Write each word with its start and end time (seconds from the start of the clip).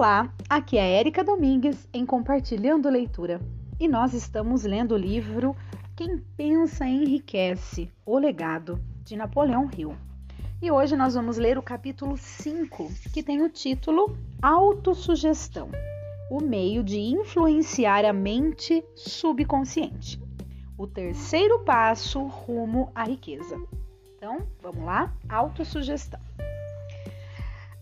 Olá, 0.00 0.32
aqui 0.48 0.78
é 0.78 0.98
Érica 0.98 1.22
Domingues 1.22 1.86
em 1.92 2.06
Compartilhando 2.06 2.88
Leitura 2.88 3.38
e 3.78 3.86
nós 3.86 4.14
estamos 4.14 4.64
lendo 4.64 4.92
o 4.92 4.96
livro 4.96 5.54
Quem 5.94 6.16
Pensa 6.38 6.86
Enriquece 6.86 7.92
O 8.06 8.18
Legado 8.18 8.82
de 9.04 9.14
Napoleão 9.14 9.68
Hill. 9.76 9.94
E 10.62 10.70
hoje 10.70 10.96
nós 10.96 11.12
vamos 11.12 11.36
ler 11.36 11.58
o 11.58 11.62
capítulo 11.62 12.16
5, 12.16 12.90
que 13.12 13.22
tem 13.22 13.42
o 13.42 13.50
título 13.50 14.16
Autossugestão 14.40 15.68
o 16.30 16.40
meio 16.40 16.82
de 16.82 16.98
influenciar 16.98 18.06
a 18.06 18.12
mente 18.14 18.82
subconsciente. 18.96 20.18
O 20.78 20.86
terceiro 20.86 21.58
passo 21.58 22.22
rumo 22.22 22.90
à 22.94 23.04
riqueza. 23.04 23.62
Então, 24.16 24.46
vamos 24.62 24.82
lá? 24.82 25.12
Autossugestão. 25.28 26.29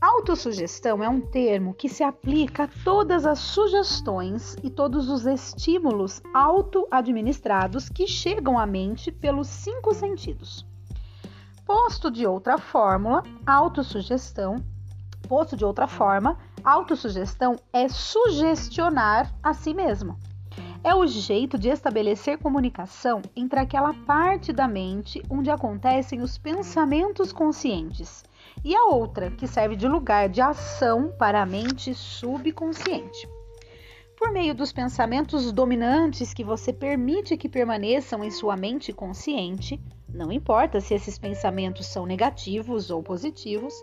Autossugestão 0.00 1.02
é 1.02 1.08
um 1.08 1.20
termo 1.20 1.74
que 1.74 1.88
se 1.88 2.04
aplica 2.04 2.64
a 2.64 2.68
todas 2.84 3.26
as 3.26 3.40
sugestões 3.40 4.56
e 4.62 4.70
todos 4.70 5.08
os 5.08 5.26
estímulos 5.26 6.22
auto-administrados 6.32 7.88
que 7.88 8.06
chegam 8.06 8.56
à 8.56 8.64
mente 8.64 9.10
pelos 9.10 9.48
cinco 9.48 9.92
sentidos. 9.92 10.64
Posto 11.66 12.12
de 12.12 12.24
outra 12.24 12.58
fórmula, 12.58 13.24
autossugestão, 13.44 14.64
posto 15.28 15.56
de 15.56 15.64
outra 15.64 15.88
forma, 15.88 16.38
autossugestão 16.62 17.56
é 17.72 17.88
sugestionar 17.88 19.34
a 19.42 19.52
si 19.52 19.74
mesmo. 19.74 20.16
É 20.84 20.94
o 20.94 21.08
jeito 21.08 21.58
de 21.58 21.70
estabelecer 21.70 22.38
comunicação 22.38 23.20
entre 23.34 23.58
aquela 23.58 23.92
parte 23.92 24.52
da 24.52 24.68
mente 24.68 25.20
onde 25.28 25.50
acontecem 25.50 26.22
os 26.22 26.38
pensamentos 26.38 27.32
conscientes 27.32 28.22
e 28.64 28.74
a 28.74 28.86
outra, 28.86 29.30
que 29.30 29.46
serve 29.46 29.76
de 29.76 29.86
lugar 29.86 30.28
de 30.28 30.40
ação 30.40 31.12
para 31.18 31.42
a 31.42 31.46
mente 31.46 31.94
subconsciente. 31.94 33.28
Por 34.16 34.32
meio 34.32 34.52
dos 34.54 34.72
pensamentos 34.72 35.52
dominantes 35.52 36.34
que 36.34 36.42
você 36.42 36.72
permite 36.72 37.36
que 37.36 37.48
permaneçam 37.48 38.24
em 38.24 38.30
sua 38.30 38.56
mente 38.56 38.92
consciente, 38.92 39.80
não 40.12 40.32
importa 40.32 40.80
se 40.80 40.92
esses 40.92 41.18
pensamentos 41.18 41.86
são 41.86 42.04
negativos 42.04 42.90
ou 42.90 43.00
positivos, 43.02 43.74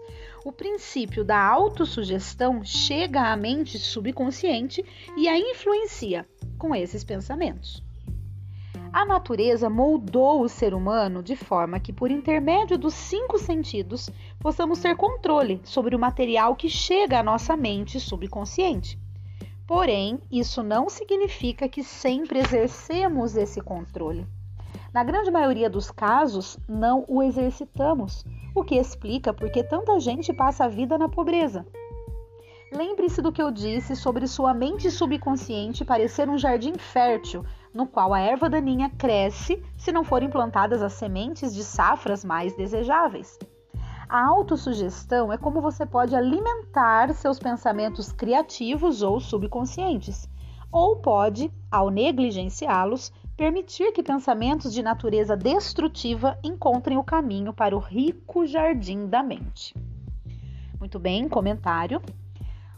o 0.43 0.51
princípio 0.51 1.23
da 1.23 1.39
autossugestão 1.39 2.65
chega 2.65 3.31
à 3.31 3.37
mente 3.37 3.79
subconsciente 3.79 4.83
e 5.15 5.29
a 5.29 5.37
influencia 5.37 6.27
com 6.57 6.75
esses 6.75 7.03
pensamentos. 7.03 7.81
A 8.95 9.03
natureza 9.03 9.69
moldou 9.69 10.39
o 10.39 10.47
ser 10.47 10.73
humano 10.73 11.21
de 11.21 11.35
forma 11.35 11.81
que, 11.81 11.91
por 11.91 12.09
intermédio 12.09 12.77
dos 12.77 12.93
cinco 12.93 13.37
sentidos, 13.37 14.09
possamos 14.39 14.79
ter 14.79 14.95
controle 14.95 15.59
sobre 15.65 15.97
o 15.97 15.99
material 15.99 16.55
que 16.55 16.69
chega 16.69 17.19
à 17.19 17.23
nossa 17.23 17.57
mente 17.57 17.99
subconsciente. 17.99 18.97
Porém, 19.67 20.17
isso 20.31 20.63
não 20.63 20.87
significa 20.87 21.67
que 21.67 21.83
sempre 21.83 22.39
exercemos 22.39 23.35
esse 23.35 23.59
controle. 23.59 24.25
Na 24.93 25.03
grande 25.03 25.29
maioria 25.29 25.69
dos 25.69 25.91
casos, 25.91 26.57
não 26.65 27.03
o 27.09 27.21
exercitamos, 27.21 28.23
o 28.55 28.63
que 28.63 28.75
explica 28.75 29.33
por 29.33 29.49
que 29.51 29.61
tanta 29.61 29.99
gente 29.99 30.31
passa 30.31 30.63
a 30.63 30.69
vida 30.69 30.97
na 30.97 31.09
pobreza. 31.09 31.67
Lembre-se 32.71 33.21
do 33.21 33.31
que 33.31 33.41
eu 33.41 33.51
disse 33.51 33.93
sobre 33.93 34.25
sua 34.25 34.53
mente 34.53 34.89
subconsciente 34.89 35.83
parecer 35.83 36.29
um 36.29 36.37
jardim 36.37 36.75
fértil, 36.77 37.45
no 37.75 37.85
qual 37.85 38.13
a 38.13 38.19
erva 38.21 38.49
daninha 38.49 38.89
cresce 38.97 39.61
se 39.77 39.91
não 39.91 40.05
forem 40.05 40.29
plantadas 40.29 40.81
as 40.81 40.93
sementes 40.93 41.53
de 41.53 41.61
safras 41.61 42.23
mais 42.23 42.55
desejáveis. 42.55 43.37
A 44.07 44.25
autossugestão 44.27 45.33
é 45.33 45.37
como 45.37 45.61
você 45.61 45.85
pode 45.85 46.15
alimentar 46.15 47.13
seus 47.13 47.37
pensamentos 47.37 48.13
criativos 48.13 49.01
ou 49.01 49.19
subconscientes, 49.19 50.29
ou 50.71 50.97
pode, 50.97 51.51
ao 51.69 51.89
negligenciá-los, 51.89 53.11
permitir 53.35 53.91
que 53.91 54.01
pensamentos 54.01 54.73
de 54.73 54.81
natureza 54.81 55.35
destrutiva 55.35 56.37
encontrem 56.43 56.97
o 56.97 57.03
caminho 57.03 57.51
para 57.51 57.75
o 57.75 57.79
rico 57.79 58.45
jardim 58.45 59.07
da 59.07 59.21
mente. 59.21 59.75
Muito 60.79 60.97
bem, 60.97 61.27
comentário. 61.27 62.01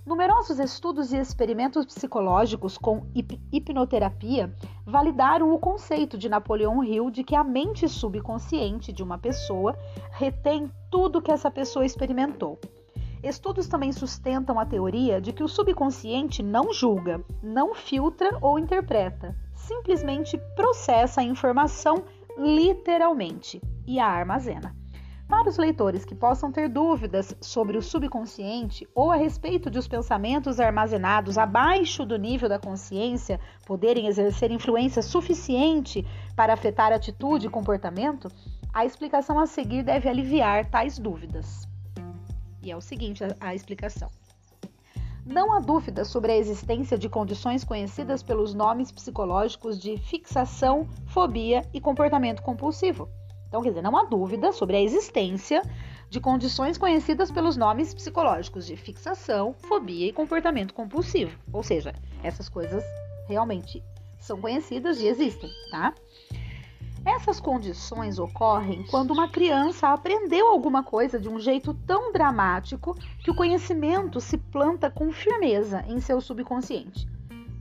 Numerosos 0.07 0.57
estudos 0.57 1.11
e 1.11 1.17
experimentos 1.17 1.85
psicológicos 1.85 2.77
com 2.77 3.05
hip 3.13 3.41
hipnoterapia 3.51 4.55
validaram 4.85 5.51
o 5.51 5.59
conceito 5.59 6.17
de 6.17 6.29
Napoleão 6.29 6.81
Hill 6.81 7.11
de 7.11 7.25
que 7.25 7.35
a 7.35 7.43
mente 7.43 7.89
subconsciente 7.89 8.93
de 8.93 9.03
uma 9.03 9.17
pessoa 9.17 9.77
retém 10.11 10.71
tudo 10.89 11.21
que 11.21 11.29
essa 11.29 11.51
pessoa 11.51 11.85
experimentou. 11.85 12.57
Estudos 13.21 13.67
também 13.67 13.91
sustentam 13.91 14.57
a 14.57 14.65
teoria 14.65 15.19
de 15.19 15.33
que 15.33 15.43
o 15.43 15.47
subconsciente 15.49 16.41
não 16.41 16.71
julga, 16.71 17.21
não 17.43 17.75
filtra 17.75 18.29
ou 18.41 18.57
interpreta, 18.57 19.35
simplesmente 19.53 20.37
processa 20.55 21.19
a 21.19 21.25
informação 21.25 22.05
literalmente 22.37 23.61
e 23.85 23.99
a 23.99 24.07
armazena. 24.07 24.73
Para 25.27 25.49
os 25.49 25.57
leitores 25.57 26.05
que 26.05 26.15
possam 26.15 26.53
ter 26.53 26.69
dúvidas 26.69 27.35
sobre 27.41 27.77
o 27.77 27.81
subconsciente 27.81 28.87
ou 28.95 29.11
a 29.11 29.17
respeito 29.17 29.69
de 29.69 29.77
os 29.77 29.85
pensamentos 29.85 30.57
armazenados 30.57 31.37
abaixo 31.37 32.05
do 32.05 32.17
nível 32.17 32.47
da 32.47 32.57
consciência 32.57 33.37
poderem 33.65 34.07
exercer 34.07 34.51
influência 34.51 35.01
suficiente 35.01 36.05
para 36.33 36.53
afetar 36.53 36.93
atitude 36.93 37.47
e 37.47 37.49
comportamento, 37.49 38.29
a 38.73 38.85
explicação 38.85 39.37
a 39.37 39.45
seguir 39.45 39.83
deve 39.83 40.07
aliviar 40.07 40.65
tais 40.69 40.97
dúvidas. 40.97 41.67
E 42.63 42.71
é 42.71 42.77
o 42.77 42.81
seguinte 42.81 43.21
a, 43.21 43.35
a 43.41 43.53
explicação. 43.53 44.09
Não 45.25 45.51
há 45.51 45.59
dúvida 45.59 46.05
sobre 46.05 46.31
a 46.31 46.37
existência 46.37 46.97
de 46.97 47.09
condições 47.09 47.65
conhecidas 47.65 48.23
pelos 48.23 48.53
nomes 48.53 48.93
psicológicos 48.93 49.77
de 49.77 49.97
fixação, 49.97 50.87
fobia 51.07 51.63
e 51.73 51.81
comportamento 51.81 52.41
compulsivo. 52.41 53.09
Então, 53.47 53.61
quer 53.61 53.69
dizer, 53.69 53.81
não 53.81 53.97
há 53.97 54.03
dúvida 54.03 54.51
sobre 54.51 54.75
a 54.75 54.81
existência 54.81 55.61
de 56.09 56.19
condições 56.19 56.77
conhecidas 56.77 57.31
pelos 57.31 57.57
nomes 57.57 57.93
psicológicos 57.93 58.65
de 58.65 58.75
fixação, 58.75 59.53
fobia 59.53 60.07
e 60.07 60.13
comportamento 60.13 60.73
compulsivo. 60.73 61.37
Ou 61.51 61.63
seja, 61.63 61.93
essas 62.23 62.49
coisas 62.49 62.83
realmente 63.27 63.83
são 64.19 64.39
conhecidas 64.39 64.99
e 64.99 65.07
existem, 65.07 65.49
tá? 65.71 65.93
Essas 67.05 67.39
condições 67.39 68.19
ocorrem 68.19 68.85
quando 68.89 69.11
uma 69.11 69.29
criança 69.29 69.87
aprendeu 69.87 70.47
alguma 70.47 70.83
coisa 70.83 71.17
de 71.17 71.29
um 71.29 71.39
jeito 71.39 71.73
tão 71.85 72.11
dramático 72.11 72.97
que 73.23 73.31
o 73.31 73.35
conhecimento 73.35 74.19
se 74.19 74.37
planta 74.37 74.89
com 74.91 75.11
firmeza 75.11 75.85
em 75.87 76.01
seu 76.01 76.19
subconsciente. 76.19 77.07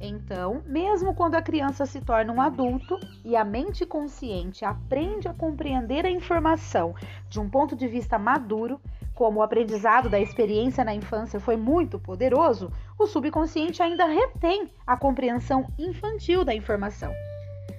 Então, 0.00 0.62
mesmo 0.66 1.14
quando 1.14 1.36
a 1.36 1.42
criança 1.42 1.86
se 1.86 2.00
torna 2.02 2.32
um 2.32 2.40
adulto 2.40 2.98
e 3.24 3.34
a 3.34 3.44
mente 3.44 3.86
consciente 3.86 4.64
aprende 4.64 5.26
a 5.26 5.32
compreender 5.32 6.04
a 6.04 6.10
informação 6.10 6.94
de 7.28 7.40
um 7.40 7.48
ponto 7.48 7.74
de 7.74 7.88
vista 7.88 8.18
maduro, 8.18 8.78
como 9.14 9.40
o 9.40 9.42
aprendizado 9.42 10.10
da 10.10 10.20
experiência 10.20 10.84
na 10.84 10.94
infância 10.94 11.40
foi 11.40 11.56
muito 11.56 11.98
poderoso, 11.98 12.70
o 12.98 13.06
subconsciente 13.06 13.82
ainda 13.82 14.04
retém 14.04 14.70
a 14.86 14.98
compreensão 14.98 15.66
infantil 15.78 16.44
da 16.44 16.54
informação. 16.54 17.12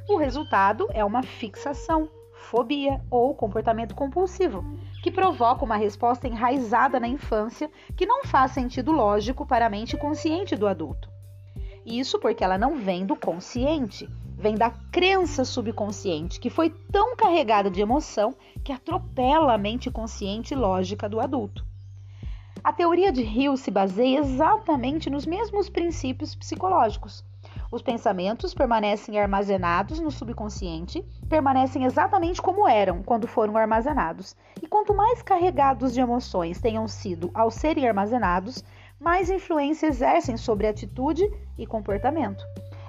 O 0.10 0.18
resultado 0.18 0.88
é 0.94 1.06
uma 1.06 1.22
fixação, 1.22 2.10
fobia 2.34 3.00
ou 3.12 3.36
comportamento 3.36 3.94
compulsivo, 3.94 4.66
que 5.04 5.12
provoca 5.12 5.64
uma 5.64 5.78
resposta 5.78 6.28
enraizada 6.28 7.00
na 7.00 7.08
infância 7.08 7.70
que 7.96 8.08
não 8.08 8.24
faz 8.24 8.54
sentido 8.54 8.92
lógico 8.92 9.46
para 9.46 9.68
a 9.68 9.70
mente 9.70 9.96
consciente 9.96 10.56
do 10.56 10.66
adulto. 10.66 11.17
Isso 11.88 12.20
porque 12.20 12.44
ela 12.44 12.58
não 12.58 12.76
vem 12.76 13.06
do 13.06 13.16
consciente, 13.16 14.10
vem 14.38 14.56
da 14.56 14.70
crença 14.92 15.46
subconsciente, 15.46 16.38
que 16.38 16.50
foi 16.50 16.70
tão 16.70 17.16
carregada 17.16 17.72
de 17.72 17.80
emoção 17.80 18.36
que 18.62 18.74
atropela 18.74 19.54
a 19.54 19.58
mente 19.58 19.90
consciente 19.90 20.54
e 20.54 20.58
lógica 20.58 21.08
do 21.08 21.18
adulto. 21.18 21.66
A 22.62 22.74
teoria 22.74 23.10
de 23.10 23.22
Hill 23.22 23.56
se 23.56 23.72
baseia 23.72 24.20
exatamente 24.20 25.10
nos 25.10 25.26
mesmos 25.26 25.70
princípios 25.70 26.36
psicológicos. 26.36 27.24
Os 27.72 27.82
pensamentos 27.82 28.54
permanecem 28.54 29.18
armazenados 29.18 29.98
no 30.02 30.12
subconsciente, 30.12 31.02
permanecem 31.30 31.86
exatamente 31.86 32.42
como 32.42 32.68
eram 32.68 33.02
quando 33.02 33.28
foram 33.30 33.56
armazenados. 33.56 34.36
E 34.62 34.68
quanto 34.68 34.94
mais 34.94 35.22
carregados 35.22 35.94
de 35.94 36.02
emoções 36.02 36.60
tenham 36.60 36.86
sido 36.86 37.32
ao 37.34 37.50
serem 37.50 37.88
armazenados, 37.88 38.62
mais 39.00 39.30
influência 39.30 39.88
exercem 39.88 40.38
sobre 40.38 40.68
atitude 40.68 41.24
e 41.58 41.66
comportamento. 41.66 42.44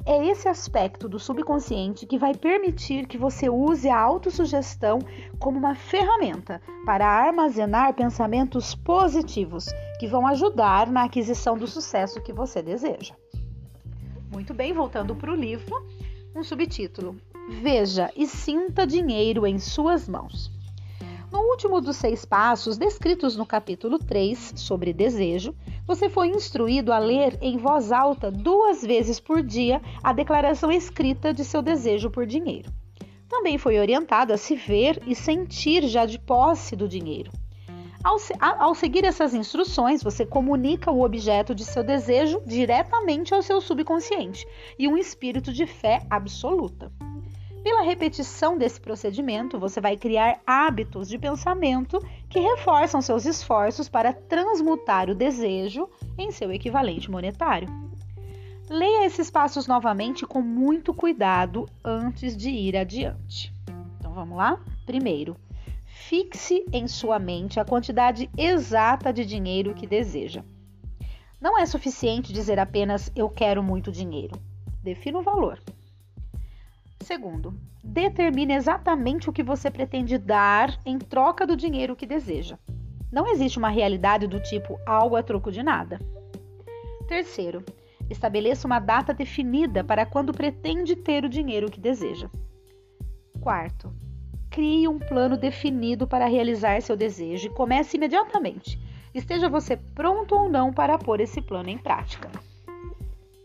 É 0.06 0.26
esse 0.26 0.48
aspecto 0.48 1.06
do 1.06 1.18
subconsciente 1.18 2.06
que 2.06 2.18
vai 2.18 2.34
permitir 2.34 3.06
que 3.06 3.18
você 3.18 3.50
use 3.50 3.90
a 3.90 4.00
autossugestão 4.00 5.00
como 5.38 5.58
uma 5.58 5.74
ferramenta 5.74 6.62
para 6.86 7.06
armazenar 7.06 7.92
pensamentos 7.92 8.74
positivos 8.74 9.66
que 10.00 10.06
vão 10.06 10.26
ajudar 10.26 10.90
na 10.90 11.04
aquisição 11.04 11.58
do 11.58 11.66
sucesso 11.66 12.22
que 12.22 12.32
você 12.32 12.62
deseja. 12.62 13.14
Muito 14.32 14.54
bem, 14.54 14.72
voltando 14.72 15.14
para 15.14 15.30
o 15.30 15.36
livro, 15.36 15.74
um 16.34 16.42
subtítulo: 16.42 17.16
Veja 17.60 18.10
e 18.16 18.26
sinta 18.26 18.86
dinheiro 18.86 19.46
em 19.46 19.58
suas 19.58 20.08
mãos. 20.08 20.57
No 21.30 21.40
último 21.40 21.80
dos 21.80 21.96
seis 21.96 22.24
passos 22.24 22.78
descritos 22.78 23.36
no 23.36 23.44
capítulo 23.44 23.98
3 23.98 24.54
sobre 24.56 24.94
desejo, 24.94 25.54
você 25.86 26.08
foi 26.08 26.28
instruído 26.28 26.90
a 26.90 26.98
ler 26.98 27.36
em 27.42 27.58
voz 27.58 27.92
alta 27.92 28.30
duas 28.30 28.82
vezes 28.82 29.20
por 29.20 29.42
dia 29.42 29.82
a 30.02 30.14
declaração 30.14 30.72
escrita 30.72 31.34
de 31.34 31.44
seu 31.44 31.60
desejo 31.60 32.10
por 32.10 32.24
dinheiro. 32.24 32.72
Também 33.28 33.58
foi 33.58 33.78
orientado 33.78 34.32
a 34.32 34.38
se 34.38 34.56
ver 34.56 35.02
e 35.06 35.14
sentir 35.14 35.86
já 35.86 36.06
de 36.06 36.18
posse 36.18 36.74
do 36.74 36.88
dinheiro. 36.88 37.30
Ao, 38.02 38.16
ao, 38.40 38.74
seguir 38.74 39.04
essas 39.04 39.34
instruções, 39.34 40.02
você 40.02 40.24
comunica 40.24 40.90
o 40.90 41.02
objeto 41.02 41.54
de 41.54 41.64
seu 41.64 41.82
desejo 41.82 42.40
diretamente 42.46 43.34
ao 43.34 43.42
seu 43.42 43.60
subconsciente 43.60 44.46
e 44.78 44.88
um 44.88 44.96
espírito 44.96 45.52
de 45.52 45.66
fé 45.66 46.00
absoluta. 46.08 46.90
Pela 47.68 47.82
repetição 47.82 48.56
desse 48.56 48.80
procedimento, 48.80 49.58
você 49.58 49.78
vai 49.78 49.94
criar 49.94 50.40
hábitos 50.46 51.06
de 51.06 51.18
pensamento 51.18 52.02
que 52.26 52.40
reforçam 52.40 53.02
seus 53.02 53.26
esforços 53.26 53.90
para 53.90 54.10
transmutar 54.10 55.10
o 55.10 55.14
desejo 55.14 55.86
em 56.16 56.30
seu 56.30 56.50
equivalente 56.50 57.10
monetário. 57.10 57.68
Leia 58.70 59.04
esses 59.04 59.30
passos 59.30 59.66
novamente 59.66 60.24
com 60.24 60.40
muito 60.40 60.94
cuidado 60.94 61.68
antes 61.84 62.34
de 62.34 62.48
ir 62.48 62.74
adiante. 62.74 63.52
Então 63.98 64.14
vamos 64.14 64.38
lá? 64.38 64.58
Primeiro, 64.86 65.36
fixe 65.84 66.64
em 66.72 66.88
sua 66.88 67.18
mente 67.18 67.60
a 67.60 67.66
quantidade 67.66 68.30
exata 68.34 69.12
de 69.12 69.26
dinheiro 69.26 69.74
que 69.74 69.86
deseja. 69.86 70.42
Não 71.38 71.58
é 71.58 71.66
suficiente 71.66 72.32
dizer 72.32 72.58
apenas 72.58 73.12
eu 73.14 73.28
quero 73.28 73.62
muito 73.62 73.92
dinheiro. 73.92 74.40
Defina 74.82 75.18
o 75.18 75.22
valor. 75.22 75.60
Segundo, 77.08 77.58
determine 77.82 78.52
exatamente 78.52 79.30
o 79.30 79.32
que 79.32 79.42
você 79.42 79.70
pretende 79.70 80.18
dar 80.18 80.78
em 80.84 80.98
troca 80.98 81.46
do 81.46 81.56
dinheiro 81.56 81.96
que 81.96 82.04
deseja. 82.04 82.58
Não 83.10 83.26
existe 83.26 83.56
uma 83.56 83.70
realidade 83.70 84.26
do 84.26 84.38
tipo 84.38 84.78
algo 84.86 85.16
a 85.16 85.22
troco 85.22 85.50
de 85.50 85.62
nada. 85.62 85.98
Terceiro, 87.06 87.64
estabeleça 88.10 88.66
uma 88.66 88.78
data 88.78 89.14
definida 89.14 89.82
para 89.82 90.04
quando 90.04 90.34
pretende 90.34 90.94
ter 90.96 91.24
o 91.24 91.30
dinheiro 91.30 91.70
que 91.70 91.80
deseja. 91.80 92.28
Quarto, 93.40 93.90
crie 94.50 94.86
um 94.86 94.98
plano 94.98 95.38
definido 95.38 96.06
para 96.06 96.26
realizar 96.26 96.82
seu 96.82 96.94
desejo 96.94 97.46
e 97.46 97.54
comece 97.54 97.96
imediatamente. 97.96 98.78
Esteja 99.14 99.48
você 99.48 99.78
pronto 99.78 100.34
ou 100.34 100.50
não 100.50 100.74
para 100.74 100.98
pôr 100.98 101.22
esse 101.22 101.40
plano 101.40 101.70
em 101.70 101.78
prática. 101.78 102.30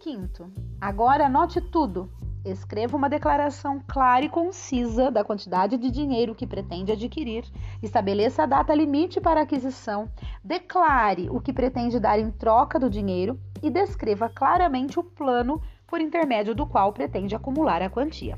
Quinto, 0.01 0.51
agora 0.81 1.27
anote 1.27 1.61
tudo 1.61 2.11
Escreva 2.45 2.97
uma 2.97 3.09
declaração 3.09 3.81
clara 3.87 4.25
e 4.25 4.29
concisa 4.29 5.09
da 5.09 5.23
quantidade 5.23 5.77
de 5.77 5.89
dinheiro 5.89 6.35
que 6.35 6.45
pretende 6.45 6.91
adquirir. 6.91 7.45
Estabeleça 7.81 8.43
a 8.43 8.45
data 8.45 8.75
limite 8.75 9.21
para 9.21 9.41
aquisição. 9.41 10.09
Declare 10.43 11.29
o 11.29 11.39
que 11.39 11.53
pretende 11.53 12.01
dar 12.01 12.19
em 12.19 12.29
troca 12.31 12.77
do 12.77 12.89
dinheiro 12.89 13.39
e 13.61 13.69
descreva 13.69 14.27
claramente 14.27 14.99
o 14.99 15.03
plano 15.03 15.61
por 15.87 16.01
intermédio 16.01 16.53
do 16.53 16.67
qual 16.67 16.91
pretende 16.91 17.33
acumular 17.33 17.81
a 17.81 17.89
quantia. 17.89 18.37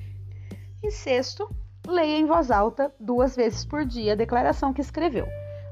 E 0.84 0.92
sexto, 0.92 1.50
leia 1.88 2.20
em 2.20 2.26
voz 2.28 2.52
alta 2.52 2.94
duas 3.00 3.36
vezes 3.36 3.66
por 3.66 3.84
dia 3.86 4.14
a 4.14 4.16
declaração 4.16 4.72
que 4.72 4.82
escreveu. 4.82 5.26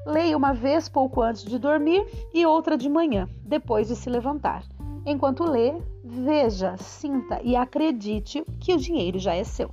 Leia 0.04 0.36
uma 0.36 0.52
vez 0.52 0.88
pouco 0.88 1.22
antes 1.22 1.44
de 1.44 1.56
dormir 1.56 2.04
e 2.34 2.44
outra 2.44 2.76
de 2.76 2.88
manhã, 2.88 3.28
depois 3.44 3.86
de 3.86 3.94
se 3.94 4.10
levantar. 4.10 4.64
Enquanto 5.06 5.44
lê, 5.44 5.72
veja, 6.04 6.76
sinta 6.76 7.40
e 7.42 7.56
acredite 7.56 8.44
que 8.60 8.74
o 8.74 8.78
dinheiro 8.78 9.18
já 9.18 9.34
é 9.34 9.42
seu. 9.42 9.70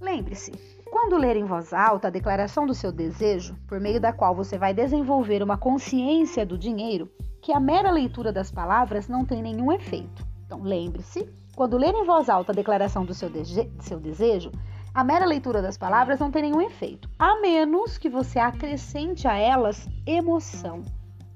Lembre-se, 0.00 0.52
quando 0.90 1.16
ler 1.16 1.36
em 1.36 1.44
voz 1.44 1.72
alta 1.72 2.08
a 2.08 2.10
declaração 2.10 2.66
do 2.66 2.74
seu 2.74 2.92
desejo, 2.92 3.56
por 3.66 3.80
meio 3.80 3.98
da 3.98 4.12
qual 4.12 4.34
você 4.34 4.58
vai 4.58 4.74
desenvolver 4.74 5.42
uma 5.42 5.56
consciência 5.56 6.44
do 6.44 6.58
dinheiro, 6.58 7.10
que 7.40 7.52
a 7.52 7.58
mera 7.58 7.90
leitura 7.90 8.32
das 8.32 8.50
palavras 8.50 9.08
não 9.08 9.24
tem 9.24 9.42
nenhum 9.42 9.72
efeito. 9.72 10.24
Então, 10.44 10.62
lembre-se, 10.62 11.26
quando 11.56 11.78
ler 11.78 11.94
em 11.94 12.04
voz 12.04 12.28
alta 12.28 12.52
a 12.52 12.54
declaração 12.54 13.04
do 13.04 13.14
seu, 13.14 13.30
de 13.30 13.42
seu 13.80 13.98
desejo, 13.98 14.52
a 14.92 15.02
mera 15.02 15.24
leitura 15.24 15.62
das 15.62 15.78
palavras 15.78 16.20
não 16.20 16.30
tem 16.30 16.42
nenhum 16.42 16.60
efeito, 16.60 17.08
a 17.18 17.40
menos 17.40 17.96
que 17.96 18.08
você 18.08 18.38
acrescente 18.38 19.26
a 19.26 19.36
elas 19.36 19.88
emoção 20.06 20.82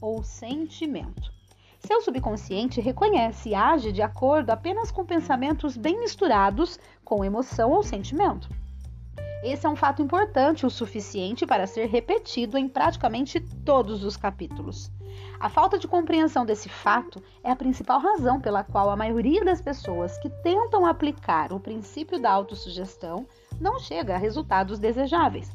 ou 0.00 0.22
sentimento. 0.22 1.37
Seu 1.78 2.02
subconsciente 2.02 2.80
reconhece 2.80 3.50
e 3.50 3.54
age 3.54 3.92
de 3.92 4.02
acordo 4.02 4.50
apenas 4.50 4.90
com 4.90 5.04
pensamentos 5.04 5.76
bem 5.76 5.98
misturados 6.00 6.78
com 7.04 7.24
emoção 7.24 7.70
ou 7.70 7.82
sentimento. 7.82 8.48
Esse 9.42 9.66
é 9.66 9.68
um 9.68 9.76
fato 9.76 10.02
importante 10.02 10.66
o 10.66 10.70
suficiente 10.70 11.46
para 11.46 11.66
ser 11.66 11.86
repetido 11.86 12.58
em 12.58 12.68
praticamente 12.68 13.38
todos 13.64 14.02
os 14.02 14.16
capítulos. 14.16 14.90
A 15.38 15.48
falta 15.48 15.78
de 15.78 15.86
compreensão 15.86 16.44
desse 16.44 16.68
fato 16.68 17.22
é 17.44 17.50
a 17.50 17.56
principal 17.56 18.00
razão 18.00 18.40
pela 18.40 18.64
qual 18.64 18.90
a 18.90 18.96
maioria 18.96 19.44
das 19.44 19.62
pessoas 19.62 20.18
que 20.18 20.28
tentam 20.28 20.84
aplicar 20.84 21.52
o 21.52 21.60
princípio 21.60 22.20
da 22.20 22.30
autossugestão 22.30 23.26
não 23.60 23.78
chega 23.78 24.14
a 24.14 24.18
resultados 24.18 24.80
desejáveis. 24.80 25.48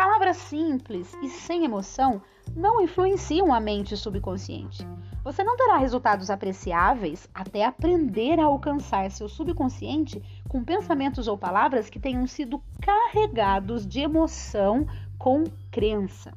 Palavras 0.00 0.38
simples 0.38 1.14
e 1.22 1.28
sem 1.28 1.62
emoção 1.62 2.22
não 2.56 2.80
influenciam 2.80 3.52
a 3.52 3.60
mente 3.60 3.98
subconsciente. 3.98 4.82
Você 5.22 5.44
não 5.44 5.58
terá 5.58 5.76
resultados 5.76 6.30
apreciáveis 6.30 7.28
até 7.34 7.66
aprender 7.66 8.40
a 8.40 8.46
alcançar 8.46 9.10
seu 9.10 9.28
subconsciente 9.28 10.18
com 10.48 10.64
pensamentos 10.64 11.28
ou 11.28 11.36
palavras 11.36 11.90
que 11.90 12.00
tenham 12.00 12.26
sido 12.26 12.62
carregados 12.80 13.86
de 13.86 14.00
emoção 14.00 14.86
com 15.18 15.44
crença. 15.70 16.32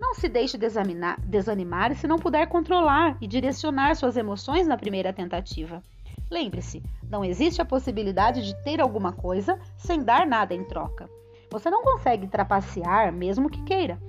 Não 0.00 0.14
se 0.14 0.26
deixe 0.26 0.56
desanimar 0.56 1.94
se 1.94 2.06
não 2.06 2.18
puder 2.18 2.46
controlar 2.46 3.18
e 3.20 3.26
direcionar 3.26 3.96
suas 3.96 4.16
emoções 4.16 4.66
na 4.66 4.78
primeira 4.78 5.12
tentativa. 5.12 5.82
Lembre-se, 6.30 6.82
não 7.06 7.22
existe 7.22 7.60
a 7.60 7.66
possibilidade 7.66 8.42
de 8.42 8.56
ter 8.64 8.80
alguma 8.80 9.12
coisa 9.12 9.60
sem 9.76 10.02
dar 10.02 10.26
nada 10.26 10.54
em 10.54 10.64
troca. 10.64 11.06
Você 11.52 11.68
não 11.68 11.82
consegue 11.82 12.26
trapacear 12.26 13.12
mesmo 13.12 13.50
que 13.50 13.62
queira. 13.62 14.00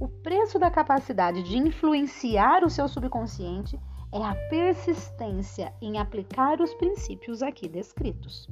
O 0.00 0.08
preço 0.08 0.58
da 0.58 0.68
capacidade 0.68 1.44
de 1.44 1.56
influenciar 1.56 2.64
o 2.64 2.68
seu 2.70 2.88
subconsciente 2.88 3.78
é 4.12 4.20
a 4.20 4.34
persistência 4.50 5.72
em 5.80 5.96
aplicar 5.96 6.60
os 6.60 6.74
princípios 6.74 7.40
aqui 7.40 7.68
descritos. 7.68 8.48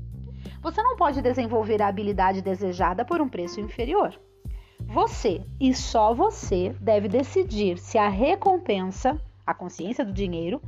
Você 0.62 0.81
não 0.81 0.94
pode 0.94 1.20
desenvolver 1.20 1.82
a 1.82 1.88
habilidade 1.88 2.40
desejada 2.40 3.04
por 3.04 3.20
um 3.20 3.28
preço 3.28 3.60
inferior. 3.60 4.16
Você 4.81 5.43
e 5.58 5.75
só 5.75 6.14
você 6.14 6.72
deve 6.81 7.08
decidir 7.08 7.79
se 7.79 7.98
a 7.98 8.08
recompensa, 8.08 9.20
a 9.44 9.53
consciência 9.53 10.05
do 10.05 10.12
dinheiro, 10.12 10.62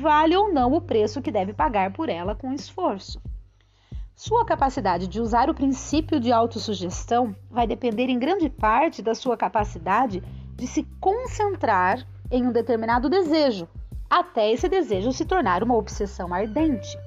vale 0.00 0.36
ou 0.36 0.52
não 0.52 0.72
o 0.74 0.80
preço 0.80 1.20
que 1.20 1.32
deve 1.32 1.52
pagar 1.52 1.92
por 1.92 2.08
ela 2.08 2.36
com 2.36 2.52
esforço. 2.52 3.20
Sua 4.18 4.46
capacidade 4.46 5.08
de 5.08 5.20
usar 5.20 5.50
o 5.50 5.54
princípio 5.54 6.18
de 6.18 6.32
autossugestão 6.32 7.36
vai 7.50 7.66
depender 7.66 8.04
em 8.04 8.18
grande 8.18 8.48
parte 8.48 9.02
da 9.02 9.14
sua 9.14 9.36
capacidade 9.36 10.22
de 10.54 10.66
se 10.66 10.84
concentrar 10.98 12.02
em 12.30 12.46
um 12.46 12.50
determinado 12.50 13.10
desejo, 13.10 13.68
até 14.08 14.50
esse 14.50 14.70
desejo 14.70 15.12
se 15.12 15.26
tornar 15.26 15.62
uma 15.62 15.76
obsessão 15.76 16.32
ardente. 16.32 16.98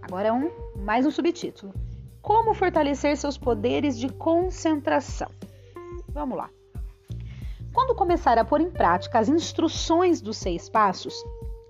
Agora 0.00 0.32
um, 0.32 0.52
mais 0.84 1.04
um 1.04 1.10
subtítulo. 1.10 1.74
Como 2.22 2.54
fortalecer 2.54 3.16
seus 3.16 3.36
poderes 3.36 3.98
de 3.98 4.08
concentração? 4.08 5.32
Vamos 6.10 6.38
lá. 6.38 6.48
Quando 7.72 7.96
começar 7.96 8.38
a 8.38 8.44
pôr 8.44 8.60
em 8.60 8.70
prática 8.70 9.18
as 9.18 9.28
instruções 9.28 10.20
dos 10.20 10.36
seis 10.36 10.68
passos, 10.68 11.12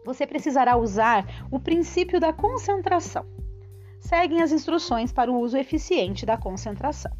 você 0.05 0.27
precisará 0.27 0.77
usar 0.77 1.25
o 1.51 1.59
princípio 1.59 2.21
da 2.21 2.31
concentração 2.31 3.25
seguem 4.01 4.43
as 4.43 4.53
instruções 4.53 5.13
para 5.13 5.31
o 5.31 5.41
uso 5.41 5.57
eficiente 5.57 6.25
da 6.25 6.37
concentração. 6.37 7.13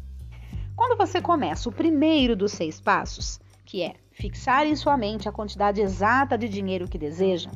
Quando 0.75 0.97
você 0.97 1.21
começa 1.21 1.67
o 1.67 1.71
primeiro 1.71 2.35
dos 2.35 2.51
seis 2.51 2.79
passos, 2.79 3.39
que 3.65 3.81
é 3.81 3.95
fixar 4.11 4.65
em 4.65 4.75
sua 4.75 4.95
mente 4.95 5.27
a 5.27 5.31
quantidade 5.31 5.81
exata 5.81 6.37
de 6.37 6.47
dinheiro 6.47 6.87
que 6.87 6.97
deseja, 6.97 7.49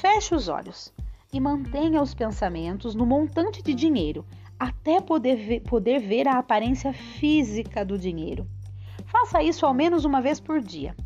feche 0.00 0.34
os 0.34 0.48
olhos 0.48 0.92
e 1.32 1.38
mantenha 1.38 2.02
os 2.02 2.14
pensamentos 2.14 2.94
no 2.94 3.06
montante 3.06 3.62
de 3.62 3.74
dinheiro 3.74 4.24
até 4.58 5.00
poder 5.00 5.36
ver, 5.36 5.60
poder 5.60 6.00
ver 6.00 6.26
a 6.26 6.38
aparência 6.38 6.92
física 6.92 7.84
do 7.84 7.98
dinheiro. 7.98 8.46
Faça 9.06 9.42
isso 9.42 9.66
ao 9.66 9.74
menos 9.74 10.04
uma 10.04 10.20
vez 10.20 10.40
por 10.40 10.60
dia. 10.60 10.96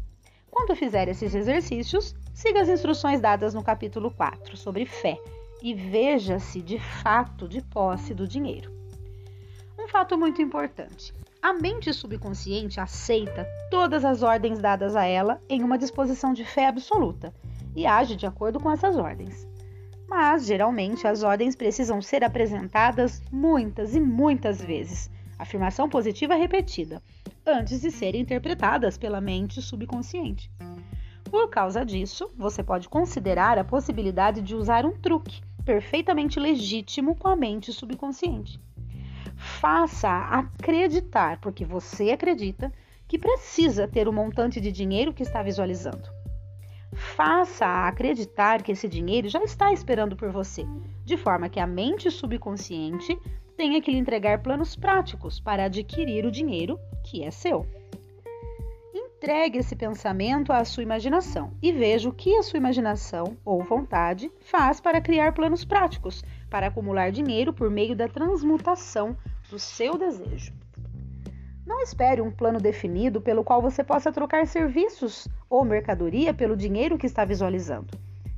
Quando 0.50 0.76
fizer 0.76 1.08
esses 1.08 1.34
exercícios, 1.34 2.14
siga 2.32 2.60
as 2.60 2.68
instruções 2.68 3.20
dadas 3.20 3.54
no 3.54 3.62
capítulo 3.62 4.10
4 4.10 4.56
sobre 4.56 4.86
fé 4.86 5.18
e 5.62 5.74
veja-se 5.74 6.62
de 6.62 6.78
fato 6.78 7.48
de 7.48 7.60
posse 7.60 8.14
do 8.14 8.26
dinheiro. 8.26 8.70
Um 9.78 9.88
fato 9.88 10.16
muito 10.16 10.40
importante: 10.40 11.12
a 11.42 11.52
mente 11.52 11.92
subconsciente 11.92 12.78
aceita 12.78 13.46
todas 13.70 14.04
as 14.04 14.22
ordens 14.22 14.60
dadas 14.60 14.94
a 14.94 15.04
ela 15.04 15.40
em 15.48 15.62
uma 15.62 15.78
disposição 15.78 16.32
de 16.32 16.44
fé 16.44 16.66
absoluta 16.66 17.32
e 17.74 17.86
age 17.86 18.16
de 18.16 18.26
acordo 18.26 18.60
com 18.60 18.70
essas 18.70 18.96
ordens. 18.96 19.48
Mas, 20.08 20.44
geralmente, 20.44 21.06
as 21.06 21.22
ordens 21.22 21.54
precisam 21.54 22.02
ser 22.02 22.24
apresentadas 22.24 23.22
muitas 23.30 23.94
e 23.94 24.00
muitas 24.00 24.60
vezes, 24.60 25.08
afirmação 25.38 25.88
positiva 25.88 26.34
repetida, 26.34 27.00
antes 27.46 27.80
de 27.80 27.90
serem 27.90 28.20
interpretadas 28.20 28.98
pela 28.98 29.20
mente 29.20 29.62
subconsciente. 29.62 30.50
Por 31.30 31.48
causa 31.48 31.84
disso, 31.84 32.28
você 32.36 32.62
pode 32.62 32.88
considerar 32.88 33.56
a 33.56 33.64
possibilidade 33.64 34.42
de 34.42 34.54
usar 34.56 34.84
um 34.84 34.90
truque 34.90 35.40
perfeitamente 35.70 36.40
legítimo 36.40 37.14
com 37.14 37.28
a 37.28 37.36
mente 37.36 37.72
subconsciente. 37.72 38.60
Faça 39.36 40.08
acreditar, 40.08 41.40
porque 41.40 41.64
você 41.64 42.10
acredita, 42.10 42.72
que 43.06 43.16
precisa 43.16 43.86
ter 43.86 44.08
o 44.08 44.12
montante 44.12 44.60
de 44.60 44.72
dinheiro 44.72 45.14
que 45.14 45.22
está 45.22 45.44
visualizando. 45.44 46.10
Faça 47.14 47.86
acreditar 47.86 48.64
que 48.64 48.72
esse 48.72 48.88
dinheiro 48.88 49.28
já 49.28 49.44
está 49.44 49.72
esperando 49.72 50.16
por 50.16 50.32
você, 50.32 50.66
de 51.04 51.16
forma 51.16 51.48
que 51.48 51.60
a 51.60 51.68
mente 51.68 52.10
subconsciente 52.10 53.16
tenha 53.56 53.80
que 53.80 53.92
lhe 53.92 53.98
entregar 53.98 54.42
planos 54.42 54.74
práticos 54.74 55.38
para 55.38 55.66
adquirir 55.66 56.26
o 56.26 56.32
dinheiro 56.32 56.80
que 57.04 57.22
é 57.22 57.30
seu. 57.30 57.64
Entregue 59.22 59.58
esse 59.58 59.76
pensamento 59.76 60.50
à 60.50 60.64
sua 60.64 60.82
imaginação 60.82 61.52
e 61.60 61.70
veja 61.70 62.08
o 62.08 62.12
que 62.12 62.34
a 62.36 62.42
sua 62.42 62.56
imaginação 62.56 63.36
ou 63.44 63.62
vontade 63.62 64.32
faz 64.40 64.80
para 64.80 64.98
criar 64.98 65.34
planos 65.34 65.62
práticos 65.62 66.24
para 66.48 66.68
acumular 66.68 67.12
dinheiro 67.12 67.52
por 67.52 67.68
meio 67.68 67.94
da 67.94 68.08
transmutação 68.08 69.14
do 69.50 69.58
seu 69.58 69.98
desejo. 69.98 70.54
Não 71.66 71.82
espere 71.82 72.22
um 72.22 72.30
plano 72.30 72.58
definido 72.58 73.20
pelo 73.20 73.44
qual 73.44 73.60
você 73.60 73.84
possa 73.84 74.10
trocar 74.10 74.46
serviços 74.46 75.28
ou 75.50 75.66
mercadoria 75.66 76.32
pelo 76.32 76.56
dinheiro 76.56 76.96
que 76.96 77.06
está 77.06 77.22
visualizando. 77.22 77.92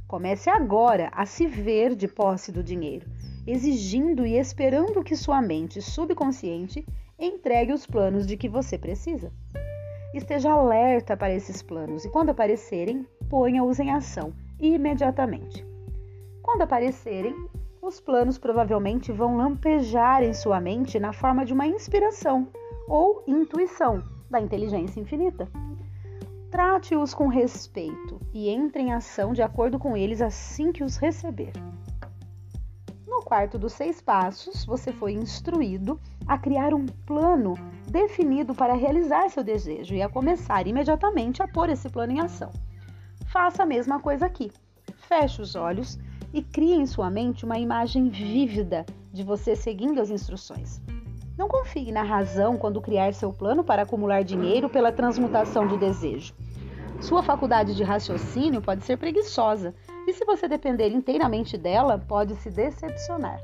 Comece 0.09 0.51
agora 0.51 1.13
a 1.13 1.25
se 1.25 1.47
ver 1.47 1.95
de 1.95 2.09
posse 2.09 2.51
do 2.51 2.61
dinheiro, 2.61 3.07
exigindo 3.47 4.27
e 4.27 4.37
esperando 4.37 5.05
que 5.05 5.15
sua 5.15 5.41
mente 5.41 5.81
subconsciente 5.81 6.85
entregue 7.17 7.73
os 7.73 7.87
planos 7.87 8.27
de 8.27 8.37
que 8.37 8.49
você 8.49 8.77
precisa. 8.77 9.31
Esteja 10.15 10.53
alerta 10.53 11.17
para 11.17 11.33
esses 11.33 11.63
planos 11.63 12.05
e, 12.05 12.11
quando 12.11 12.31
aparecerem, 12.31 13.07
ponha-os 13.31 13.81
em 13.81 13.91
ação 13.91 14.35
imediatamente. 14.61 15.67
Quando 16.43 16.63
aparecerem, 16.63 17.35
os 17.81 17.99
planos 17.99 18.37
provavelmente 18.37 19.11
vão 19.11 19.37
lampejar 19.37 20.23
em 20.23 20.35
sua 20.35 20.61
mente 20.61 21.01
na 21.01 21.13
forma 21.13 21.47
de 21.47 21.53
uma 21.53 21.67
inspiração 21.67 22.49
ou 22.87 23.25
intuição 23.27 24.05
da 24.31 24.39
inteligência 24.39 25.01
infinita. 25.01 25.49
Trate-os 26.51 27.15
com 27.15 27.29
respeito 27.29 28.21
e 28.35 28.51
entre 28.51 28.83
em 28.83 28.93
ação 28.93 29.33
de 29.33 29.41
acordo 29.41 29.79
com 29.79 29.97
eles 29.97 30.21
assim 30.21 30.71
que 30.71 30.85
os 30.85 30.99
receber. 30.99 31.53
Quarto 33.25 33.59
dos 33.59 33.73
seis 33.73 34.01
passos, 34.01 34.65
você 34.65 34.93
foi 34.93 35.13
instruído 35.13 35.99
a 36.27 36.37
criar 36.37 36.75
um 36.75 36.87
plano 36.87 37.55
definido 37.89 38.55
para 38.55 38.75
realizar 38.75 39.29
seu 39.31 39.43
desejo 39.43 39.95
e 39.95 40.03
a 40.03 40.09
começar 40.09 40.67
imediatamente 40.67 41.43
a 41.43 41.49
pôr 41.49 41.71
esse 41.71 41.89
plano 41.89 42.13
em 42.13 42.21
ação. 42.21 42.51
Faça 43.33 43.63
a 43.63 43.67
mesma 43.67 44.01
coisa 44.01 44.27
aqui. 44.27 44.51
Feche 44.97 45.41
os 45.41 45.55
olhos 45.55 45.99
e 46.33 46.43
crie 46.43 46.75
em 46.75 46.87
sua 46.87 47.11
mente 47.11 47.45
uma 47.45 47.59
imagem 47.59 48.09
vívida 48.09 48.85
de 49.13 49.23
você 49.23 49.57
seguindo 49.57 50.01
as 50.01 50.11
instruções. 50.11 50.81
Não 51.37 51.49
confie 51.49 51.91
na 51.91 52.03
razão 52.03 52.59
quando 52.59 52.81
criar 52.81 53.15
seu 53.15 53.33
plano 53.33 53.65
para 53.65 53.83
acumular 53.83 54.23
dinheiro 54.23 54.69
pela 54.69 54.93
transmutação 54.93 55.67
de 55.67 55.79
desejo. 55.79 56.35
Sua 57.03 57.21
faculdade 57.21 57.75
de 57.75 57.83
raciocínio 57.83 58.63
pode 58.63 58.85
ser 58.85 58.97
preguiçosa 58.97 59.75
e, 60.07 60.13
se 60.13 60.25
você 60.25 60.47
depender 60.47 60.89
inteiramente 60.89 61.59
dela, 61.59 61.99
pode 61.99 62.37
se 62.37 62.49
decepcionar. 62.49 63.41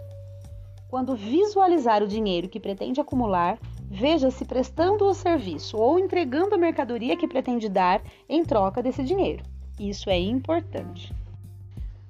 Quando 0.89 1.17
visualizar 1.17 2.01
o 2.01 2.07
dinheiro 2.07 2.49
que 2.49 2.61
pretende 2.61 3.01
acumular, 3.01 3.59
veja-se 3.91 4.45
prestando 4.45 5.05
o 5.05 5.13
serviço 5.13 5.77
ou 5.77 5.99
entregando 5.99 6.55
a 6.55 6.59
mercadoria 6.59 7.17
que 7.17 7.27
pretende 7.27 7.69
dar 7.69 8.01
em 8.29 8.45
troca 8.45 8.81
desse 8.81 9.03
dinheiro. 9.03 9.43
Isso 9.79 10.09
é 10.09 10.19
importante. 10.19 11.13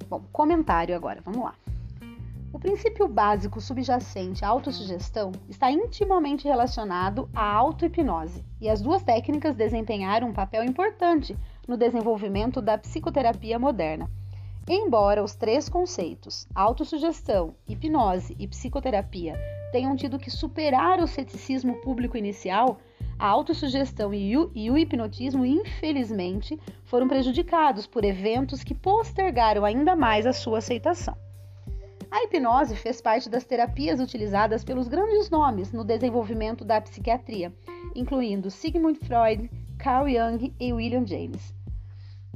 Bom, 0.09 0.23
comentário 0.31 0.95
agora, 0.95 1.23
vamos 1.25 1.43
lá. 1.43 1.55
O 2.51 2.59
princípio 2.59 3.07
básico 3.07 3.61
subjacente 3.61 4.43
à 4.43 4.49
autossugestão 4.49 5.33
está 5.51 5.71
intimamente 5.71 6.49
relacionado 6.49 7.29
à 7.35 7.45
auto-hipnose, 7.45 8.43
e 8.59 8.71
as 8.71 8.81
duas 8.81 9.03
técnicas 9.03 9.55
desempenharam 9.55 10.29
um 10.29 10.33
papel 10.33 10.65
importante 10.65 11.37
no 11.69 11.77
desenvolvimento 11.77 12.63
da 12.63 12.79
psicoterapia 12.79 13.59
moderna. 13.59 14.11
Embora 14.67 15.23
os 15.23 15.35
três 15.35 15.69
conceitos, 15.69 16.49
autossugestão, 16.55 17.55
hipnose 17.69 18.35
e 18.39 18.49
psicoterapia, 18.49 19.39
tenham 19.71 19.95
tido 19.95 20.19
que 20.19 20.31
superar 20.31 21.01
o 21.01 21.07
ceticismo 21.07 21.75
público 21.83 22.17
inicial, 22.17 22.79
a 23.19 23.27
autossugestão 23.27 24.15
e 24.15 24.35
o, 24.39 24.51
e 24.55 24.71
o 24.71 24.79
hipnotismo, 24.79 25.45
infelizmente, 25.45 26.59
foram 26.85 27.09
prejudicados 27.09 27.87
por 27.87 28.05
eventos 28.05 28.65
que 28.65 28.75
postergaram 28.75 29.67
ainda 29.67 29.95
mais 29.95 30.25
a 30.25 30.33
sua 30.33 30.59
aceitação. 30.59 31.28
A 32.11 32.25
hipnose 32.25 32.75
fez 32.75 33.03
parte 33.03 33.29
das 33.29 33.45
terapias 33.45 34.01
utilizadas 34.01 34.65
pelos 34.65 34.89
grandes 34.89 35.29
nomes 35.29 35.73
no 35.73 35.85
desenvolvimento 35.85 36.65
da 36.65 36.81
psiquiatria, 36.81 37.53
incluindo 37.95 38.51
Sigmund 38.51 38.99
Freud, 38.99 39.51
Carl 39.79 40.09
Jung 40.09 40.55
e 40.59 40.73
William 40.73 41.07
James. 41.07 41.55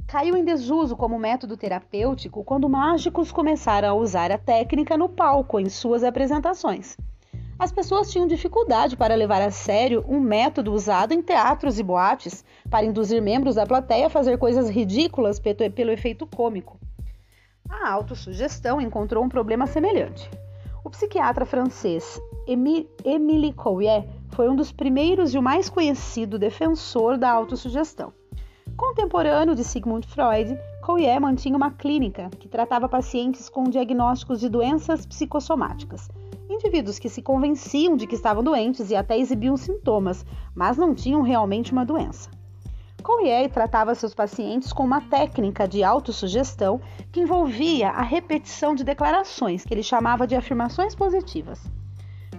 Caiu 0.05 0.37
em 0.37 0.45
desuso 0.45 0.95
como 0.95 1.17
método 1.17 1.57
terapêutico 1.57 2.43
quando 2.43 2.69
mágicos 2.69 3.31
começaram 3.31 3.89
a 3.89 3.93
usar 3.95 4.31
a 4.31 4.37
técnica 4.37 4.95
no 4.95 5.09
palco 5.09 5.59
em 5.59 5.67
suas 5.69 6.03
apresentações. 6.03 6.95
As 7.57 7.71
pessoas 7.71 8.11
tinham 8.11 8.27
dificuldade 8.27 8.95
para 8.95 9.15
levar 9.15 9.41
a 9.41 9.49
sério 9.49 10.05
um 10.07 10.19
método 10.19 10.71
usado 10.71 11.13
em 11.13 11.21
teatros 11.21 11.79
e 11.79 11.83
boates 11.83 12.45
para 12.69 12.85
induzir 12.85 13.23
membros 13.23 13.55
da 13.55 13.65
plateia 13.65 14.05
a 14.05 14.09
fazer 14.09 14.37
coisas 14.37 14.69
ridículas 14.69 15.39
pelo 15.39 15.91
efeito 15.91 16.27
cômico. 16.27 16.77
A 17.81 17.89
autossugestão 17.89 18.79
encontrou 18.79 19.23
um 19.23 19.27
problema 19.27 19.65
semelhante. 19.65 20.29
O 20.85 20.89
psiquiatra 20.89 21.45
francês 21.45 22.21
Émile 22.47 23.51
Coué 23.53 24.07
foi 24.29 24.47
um 24.49 24.55
dos 24.55 24.71
primeiros 24.71 25.33
e 25.33 25.37
o 25.37 25.41
mais 25.41 25.69
conhecido 25.69 26.39
defensor 26.39 27.17
da 27.17 27.29
autossugestão. 27.31 28.13
Contemporâneo 28.77 29.55
de 29.55 29.63
Sigmund 29.63 30.07
Freud, 30.07 30.57
Coué 30.81 31.19
mantinha 31.19 31.57
uma 31.57 31.71
clínica 31.71 32.29
que 32.39 32.47
tratava 32.47 32.87
pacientes 32.87 33.49
com 33.49 33.63
diagnósticos 33.63 34.39
de 34.39 34.49
doenças 34.49 35.05
psicossomáticas, 35.05 36.09
indivíduos 36.49 36.99
que 36.99 37.09
se 37.09 37.21
convenciam 37.21 37.97
de 37.97 38.07
que 38.07 38.15
estavam 38.15 38.43
doentes 38.43 38.91
e 38.91 38.95
até 38.95 39.17
exibiam 39.17 39.57
sintomas, 39.57 40.25
mas 40.55 40.77
não 40.77 40.93
tinham 40.93 41.21
realmente 41.21 41.71
uma 41.71 41.85
doença. 41.85 42.29
Collier 43.03 43.49
tratava 43.51 43.93
seus 43.93 44.13
pacientes 44.13 44.71
com 44.71 44.83
uma 44.83 45.01
técnica 45.01 45.67
de 45.67 45.83
autossugestão 45.83 46.79
que 47.11 47.19
envolvia 47.19 47.89
a 47.89 48.01
repetição 48.01 48.73
de 48.73 48.83
declarações, 48.83 49.65
que 49.65 49.73
ele 49.73 49.83
chamava 49.83 50.25
de 50.25 50.35
afirmações 50.35 50.95
positivas. 50.95 51.61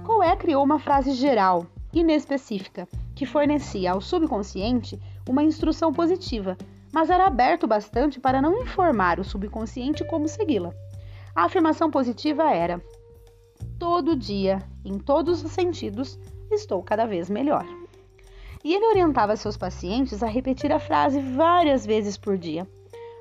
Collier 0.02 0.38
criou 0.38 0.64
uma 0.64 0.78
frase 0.78 1.12
geral, 1.12 1.66
inespecífica, 1.92 2.88
que 3.14 3.26
fornecia 3.26 3.92
ao 3.92 4.00
subconsciente 4.00 4.98
uma 5.28 5.42
instrução 5.42 5.92
positiva, 5.92 6.56
mas 6.90 7.10
era 7.10 7.26
aberto 7.26 7.66
bastante 7.66 8.18
para 8.18 8.40
não 8.40 8.62
informar 8.62 9.20
o 9.20 9.24
subconsciente 9.24 10.02
como 10.06 10.26
segui-la. 10.26 10.72
A 11.34 11.44
afirmação 11.44 11.90
positiva 11.90 12.50
era: 12.50 12.82
todo 13.78 14.16
dia, 14.16 14.62
em 14.82 14.98
todos 14.98 15.44
os 15.44 15.52
sentidos, 15.52 16.18
estou 16.50 16.82
cada 16.82 17.04
vez 17.04 17.28
melhor 17.28 17.66
e 18.64 18.74
ele 18.74 18.86
orientava 18.86 19.36
seus 19.36 19.58
pacientes 19.58 20.22
a 20.22 20.26
repetir 20.26 20.72
a 20.72 20.80
frase 20.80 21.20
várias 21.20 21.84
vezes 21.84 22.16
por 22.16 22.38
dia. 22.38 22.66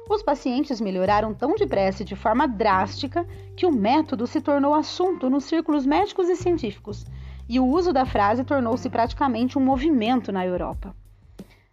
Os 0.09 0.23
pacientes 0.23 0.79
melhoraram 0.79 1.33
tão 1.33 1.55
depressa 1.55 2.01
e 2.01 2.05
de 2.05 2.15
forma 2.15 2.47
drástica 2.47 3.27
que 3.55 3.65
o 3.65 3.71
método 3.71 4.25
se 4.25 4.39
tornou 4.39 4.73
assunto 4.73 5.29
nos 5.29 5.43
círculos 5.43 5.85
médicos 5.85 6.29
e 6.29 6.35
científicos, 6.35 7.05
e 7.47 7.59
o 7.59 7.65
uso 7.65 7.91
da 7.91 8.05
frase 8.05 8.43
tornou-se 8.43 8.89
praticamente 8.89 9.57
um 9.57 9.61
movimento 9.61 10.31
na 10.31 10.45
Europa. 10.45 10.95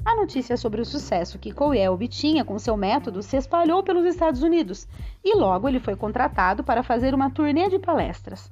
A 0.04 0.16
notícia 0.16 0.56
sobre 0.56 0.80
o 0.80 0.84
sucesso 0.84 1.38
que 1.38 1.52
Coel 1.52 1.92
obtinha 1.92 2.44
com 2.44 2.58
seu 2.58 2.76
método 2.76 3.22
se 3.22 3.36
espalhou 3.36 3.82
pelos 3.82 4.06
Estados 4.06 4.42
Unidos 4.42 4.88
e 5.22 5.36
logo 5.36 5.68
ele 5.68 5.78
foi 5.78 5.94
contratado 5.94 6.64
para 6.64 6.82
fazer 6.82 7.14
uma 7.14 7.30
turnê 7.30 7.68
de 7.68 7.78
palestras. 7.78 8.50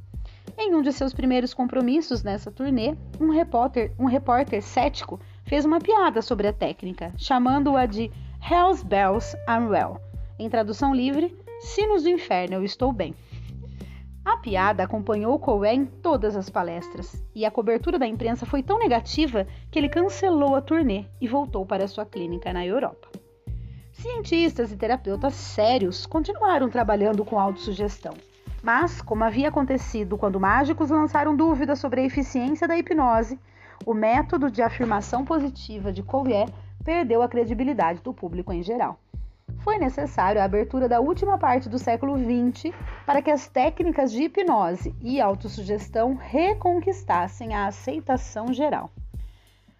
Em 0.60 0.74
um 0.74 0.82
de 0.82 0.92
seus 0.92 1.14
primeiros 1.14 1.54
compromissos 1.54 2.24
nessa 2.24 2.50
turnê, 2.50 2.96
um 3.20 3.30
repórter, 3.30 3.92
um 3.96 4.06
repórter 4.06 4.60
cético 4.60 5.20
fez 5.44 5.64
uma 5.64 5.78
piada 5.78 6.20
sobre 6.20 6.48
a 6.48 6.52
técnica, 6.52 7.12
chamando-a 7.16 7.86
de 7.86 8.10
Hell's 8.50 8.82
Bells 8.82 9.36
I'm 9.48 9.68
Well. 9.68 10.00
Em 10.36 10.50
tradução 10.50 10.92
livre, 10.92 11.32
Sinos 11.60 12.02
do 12.02 12.08
Inferno, 12.08 12.56
eu 12.56 12.64
estou 12.64 12.92
bem. 12.92 13.14
A 14.24 14.36
piada 14.38 14.82
acompanhou 14.82 15.38
Cohen 15.38 15.82
em 15.82 15.86
todas 15.86 16.34
as 16.34 16.50
palestras, 16.50 17.24
e 17.32 17.46
a 17.46 17.52
cobertura 17.52 17.96
da 17.96 18.06
imprensa 18.08 18.44
foi 18.44 18.60
tão 18.60 18.80
negativa 18.80 19.46
que 19.70 19.78
ele 19.78 19.88
cancelou 19.88 20.56
a 20.56 20.60
turnê 20.60 21.04
e 21.20 21.28
voltou 21.28 21.64
para 21.64 21.86
sua 21.86 22.04
clínica 22.04 22.52
na 22.52 22.66
Europa. 22.66 23.08
Cientistas 23.92 24.72
e 24.72 24.76
terapeutas 24.76 25.34
sérios 25.34 26.04
continuaram 26.04 26.68
trabalhando 26.68 27.24
com 27.24 27.38
autossugestão, 27.38 28.14
Mas, 28.62 29.00
como 29.00 29.24
havia 29.24 29.48
acontecido 29.48 30.18
quando 30.18 30.40
mágicos 30.40 30.90
lançaram 30.90 31.36
dúvidas 31.36 31.78
sobre 31.78 32.00
a 32.00 32.04
eficiência 32.04 32.66
da 32.66 32.76
hipnose, 32.76 33.38
o 33.86 33.94
método 33.94 34.50
de 34.50 34.62
afirmação 34.62 35.24
positiva 35.24 35.92
de 35.92 36.02
Collier 36.02 36.48
perdeu 36.84 37.22
a 37.22 37.28
credibilidade 37.28 38.02
do 38.02 38.12
público 38.12 38.52
em 38.52 38.62
geral. 38.62 38.98
Foi 39.58 39.78
necessário 39.78 40.40
a 40.40 40.44
abertura 40.44 40.88
da 40.88 41.00
última 41.00 41.38
parte 41.38 41.68
do 41.68 41.78
século 41.78 42.16
XX 42.16 42.74
para 43.06 43.22
que 43.22 43.30
as 43.30 43.48
técnicas 43.48 44.10
de 44.10 44.24
hipnose 44.24 44.94
e 45.00 45.20
autossugestão 45.20 46.14
reconquistassem 46.14 47.54
a 47.54 47.66
aceitação 47.66 48.52
geral. 48.52 48.90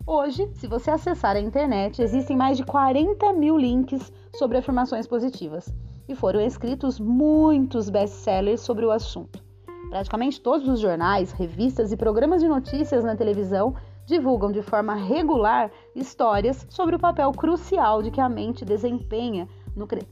Hoje, 0.07 0.49
se 0.55 0.67
você 0.67 0.91
acessar 0.91 1.37
a 1.37 1.41
internet, 1.41 2.01
existem 2.01 2.37
mais 2.37 2.57
de 2.57 2.65
40 2.65 3.33
mil 3.35 3.59
links 3.59 4.13
sobre 4.35 4.57
afirmações 4.57 5.07
positivas 5.07 5.73
e 6.09 6.15
foram 6.15 6.41
escritos 6.41 6.99
muitos 6.99 7.91
best-sellers 7.91 8.63
sobre 8.63 8.87
o 8.87 8.91
assunto. 8.91 9.45
Praticamente 9.91 10.41
todos 10.41 10.69
os 10.69 10.81
jornais, 10.81 11.33
revistas 11.33 11.93
e 11.93 11.97
programas 11.97 12.41
de 12.41 12.49
notícias 12.49 13.05
na 13.05 13.15
televisão 13.15 13.75
divulgam 14.07 14.51
de 14.51 14.63
forma 14.63 14.95
regular 14.95 15.71
histórias 15.95 16.67
sobre 16.71 16.97
o 16.97 16.99
papel 16.99 17.31
crucial 17.33 18.03
de 18.03 18.11
que 18.11 18.21
a 18.21 18.29
mente 18.29 18.65
desempenha 18.65 19.47
no 19.77 19.87
cre... 19.87 20.07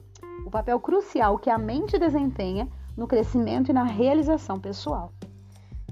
o 0.47 0.51
papel 0.51 0.79
crucial 0.81 1.39
que 1.39 1.49
a 1.49 1.59
mente 1.59 1.99
desempenha 1.99 2.69
no 2.97 3.07
crescimento 3.07 3.71
e 3.71 3.75
na 3.75 3.85
realização 3.85 4.59
pessoal. 4.59 5.13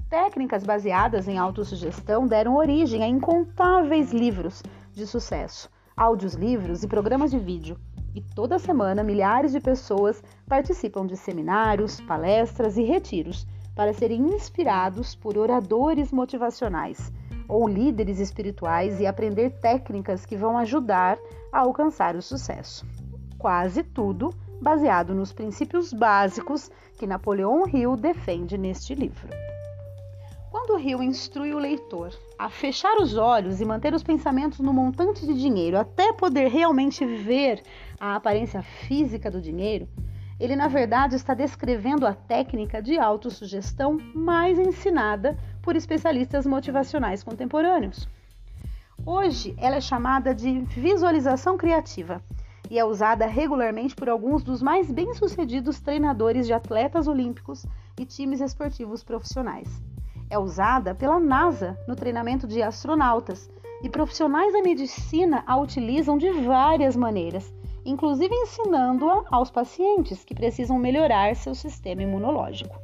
Técnicas 0.09 0.63
baseadas 0.63 1.27
em 1.27 1.37
autossugestão 1.37 2.27
deram 2.27 2.55
origem 2.55 3.03
a 3.03 3.07
incontáveis 3.07 4.13
livros 4.13 4.61
de 4.93 5.05
sucesso, 5.05 5.69
áudios 5.97 6.33
livros 6.33 6.83
e 6.83 6.87
programas 6.87 7.31
de 7.31 7.39
vídeo. 7.39 7.77
E 8.15 8.21
toda 8.21 8.57
semana 8.57 9.03
milhares 9.03 9.51
de 9.51 9.59
pessoas 9.59 10.23
participam 10.47 11.05
de 11.05 11.17
seminários, 11.17 11.99
palestras 11.99 12.77
e 12.77 12.81
retiros 12.81 13.45
para 13.75 13.91
serem 13.91 14.21
inspirados 14.33 15.13
por 15.13 15.37
oradores 15.37 16.13
motivacionais 16.13 17.11
ou 17.45 17.67
líderes 17.67 18.19
espirituais 18.19 19.01
e 19.01 19.05
aprender 19.05 19.59
técnicas 19.59 20.25
que 20.25 20.37
vão 20.37 20.57
ajudar 20.57 21.17
a 21.51 21.59
alcançar 21.59 22.15
o 22.15 22.21
sucesso. 22.21 22.85
Quase 23.37 23.83
tudo 23.83 24.33
baseado 24.61 25.13
nos 25.13 25.33
princípios 25.33 25.91
básicos 25.91 26.71
que 26.97 27.05
Napoleão 27.05 27.67
Hill 27.67 27.97
defende 27.97 28.57
neste 28.57 28.95
livro. 28.95 29.27
Quando 30.57 30.79
Hill 30.79 31.03
instrui 31.03 31.53
o 31.53 31.59
leitor 31.59 32.13
a 32.39 32.49
fechar 32.49 32.95
os 33.01 33.17
olhos 33.17 33.59
e 33.59 33.65
manter 33.65 33.93
os 33.93 34.01
pensamentos 34.01 34.61
no 34.61 34.71
montante 34.71 35.25
de 35.25 35.33
dinheiro 35.33 35.77
até 35.77 36.13
poder 36.13 36.47
realmente 36.47 37.05
ver 37.05 37.61
a 37.99 38.15
aparência 38.15 38.61
física 38.63 39.29
do 39.29 39.41
dinheiro, 39.41 39.85
ele 40.39 40.55
na 40.55 40.69
verdade 40.69 41.17
está 41.17 41.33
descrevendo 41.33 42.07
a 42.07 42.13
técnica 42.13 42.81
de 42.81 42.97
autossugestão 42.97 43.99
mais 44.15 44.57
ensinada 44.57 45.37
por 45.61 45.75
especialistas 45.75 46.45
motivacionais 46.45 47.21
contemporâneos. 47.21 48.07
Hoje 49.05 49.53
ela 49.57 49.75
é 49.75 49.81
chamada 49.81 50.33
de 50.33 50.61
visualização 50.61 51.57
criativa 51.57 52.23
e 52.71 52.79
é 52.79 52.85
usada 52.85 53.25
regularmente 53.25 53.93
por 53.93 54.07
alguns 54.07 54.41
dos 54.41 54.61
mais 54.61 54.89
bem-sucedidos 54.89 55.81
treinadores 55.81 56.47
de 56.47 56.53
atletas 56.53 57.09
olímpicos 57.09 57.65
e 57.99 58.05
times 58.05 58.39
esportivos 58.39 59.03
profissionais. 59.03 59.83
É 60.29 60.39
usada 60.39 60.95
pela 60.95 61.19
NASA 61.19 61.77
no 61.87 61.95
treinamento 61.95 62.47
de 62.47 62.61
astronautas 62.61 63.49
e 63.83 63.89
profissionais 63.89 64.53
da 64.53 64.61
medicina 64.61 65.43
a 65.45 65.57
utilizam 65.57 66.17
de 66.17 66.31
várias 66.31 66.95
maneiras, 66.95 67.53
inclusive 67.85 68.33
ensinando-a 68.33 69.23
aos 69.29 69.51
pacientes 69.51 70.25
que 70.25 70.33
precisam 70.33 70.77
melhorar 70.79 71.35
seu 71.35 71.53
sistema 71.53 72.01
imunológico. 72.01 72.75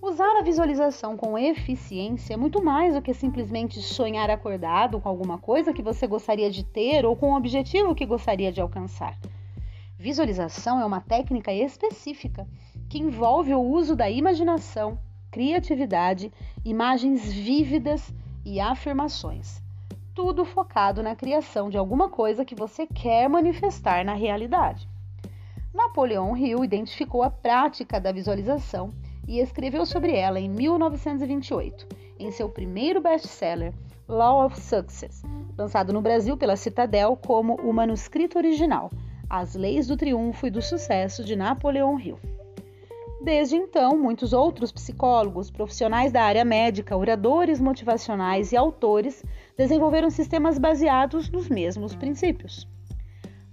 Usar 0.00 0.38
a 0.38 0.42
visualização 0.42 1.16
com 1.16 1.36
eficiência 1.36 2.34
é 2.34 2.36
muito 2.36 2.64
mais 2.64 2.94
do 2.94 3.02
que 3.02 3.12
simplesmente 3.12 3.82
sonhar 3.82 4.30
acordado 4.30 5.00
com 5.00 5.08
alguma 5.08 5.38
coisa 5.38 5.72
que 5.72 5.82
você 5.82 6.06
gostaria 6.06 6.50
de 6.50 6.64
ter 6.64 7.04
ou 7.04 7.16
com 7.16 7.30
um 7.30 7.36
objetivo 7.36 7.94
que 7.94 8.06
gostaria 8.06 8.50
de 8.50 8.60
alcançar. 8.60 9.18
Visualização 9.98 10.80
é 10.80 10.84
uma 10.84 11.00
técnica 11.00 11.52
específica 11.52 12.46
que 12.88 12.98
envolve 12.98 13.52
o 13.52 13.60
uso 13.60 13.96
da 13.96 14.08
imaginação, 14.08 14.98
criatividade, 15.30 16.32
imagens 16.64 17.24
vívidas 17.30 18.12
e 18.44 18.60
afirmações. 18.60 19.62
Tudo 20.14 20.44
focado 20.44 21.02
na 21.02 21.14
criação 21.14 21.70
de 21.70 21.78
alguma 21.78 22.08
coisa 22.08 22.44
que 22.44 22.54
você 22.54 22.86
quer 22.86 23.28
manifestar 23.28 24.04
na 24.04 24.14
realidade. 24.14 24.88
Napoleão 25.72 26.36
Hill 26.36 26.64
identificou 26.64 27.22
a 27.22 27.30
prática 27.30 28.00
da 28.00 28.10
visualização 28.10 28.92
e 29.28 29.38
escreveu 29.38 29.84
sobre 29.84 30.16
ela 30.16 30.40
em 30.40 30.48
1928, 30.48 31.86
em 32.18 32.30
seu 32.32 32.48
primeiro 32.48 33.00
best-seller, 33.00 33.72
Law 34.08 34.46
of 34.46 34.58
Success, 34.58 35.22
lançado 35.56 35.92
no 35.92 36.00
Brasil 36.00 36.36
pela 36.36 36.56
Citadel 36.56 37.14
como 37.14 37.56
o 37.56 37.72
manuscrito 37.72 38.38
original, 38.38 38.90
As 39.28 39.54
Leis 39.54 39.86
do 39.86 39.98
Triunfo 39.98 40.46
e 40.46 40.50
do 40.50 40.62
Sucesso 40.62 41.22
de 41.22 41.36
Napoleão 41.36 42.00
Hill. 42.00 42.18
Desde 43.20 43.56
então, 43.56 43.98
muitos 43.98 44.32
outros 44.32 44.70
psicólogos, 44.70 45.50
profissionais 45.50 46.12
da 46.12 46.22
área 46.22 46.44
médica, 46.44 46.96
oradores 46.96 47.60
motivacionais 47.60 48.52
e 48.52 48.56
autores 48.56 49.24
desenvolveram 49.56 50.08
sistemas 50.08 50.56
baseados 50.56 51.28
nos 51.28 51.48
mesmos 51.48 51.96
princípios. 51.96 52.68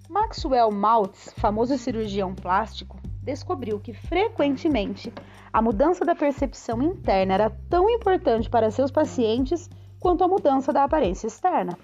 Maxwell 0.07 0.71
Maltz, 0.71 1.33
famoso 1.37 1.77
cirurgião 1.79 2.35
plástico, 2.35 2.99
descobriu 3.23 3.79
que 3.79 3.91
frequentemente 3.91 5.11
a 5.51 5.61
mudança 5.63 6.05
da 6.05 6.13
percepção 6.13 6.81
interna 6.83 7.33
era 7.33 7.49
tão 7.67 7.89
importante 7.89 8.47
para 8.47 8.69
seus 8.69 8.91
pacientes 8.91 9.67
quanto 9.99 10.23
a 10.23 10.27
mudança 10.27 10.71
da 10.71 10.83
aparência 10.83 11.25
externa. 11.25 11.75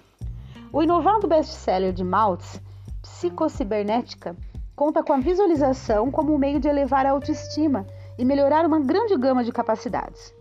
O 0.72 0.84
inovado 0.84 1.26
best-seller 1.26 1.92
de 1.92 2.04
Maltz, 2.04 2.62
Psicocibernética, 3.02 4.36
conta 4.74 5.02
com 5.02 5.12
a 5.12 5.18
visualização 5.18 6.10
como 6.10 6.34
um 6.34 6.38
meio 6.38 6.58
de 6.58 6.68
elevar 6.68 7.06
a 7.06 7.10
autoestima 7.10 7.86
e 8.18 8.24
melhorar 8.24 8.66
uma 8.66 8.80
grande 8.80 9.16
gama 9.16 9.44
de 9.44 9.52
capacidades. 9.52 10.34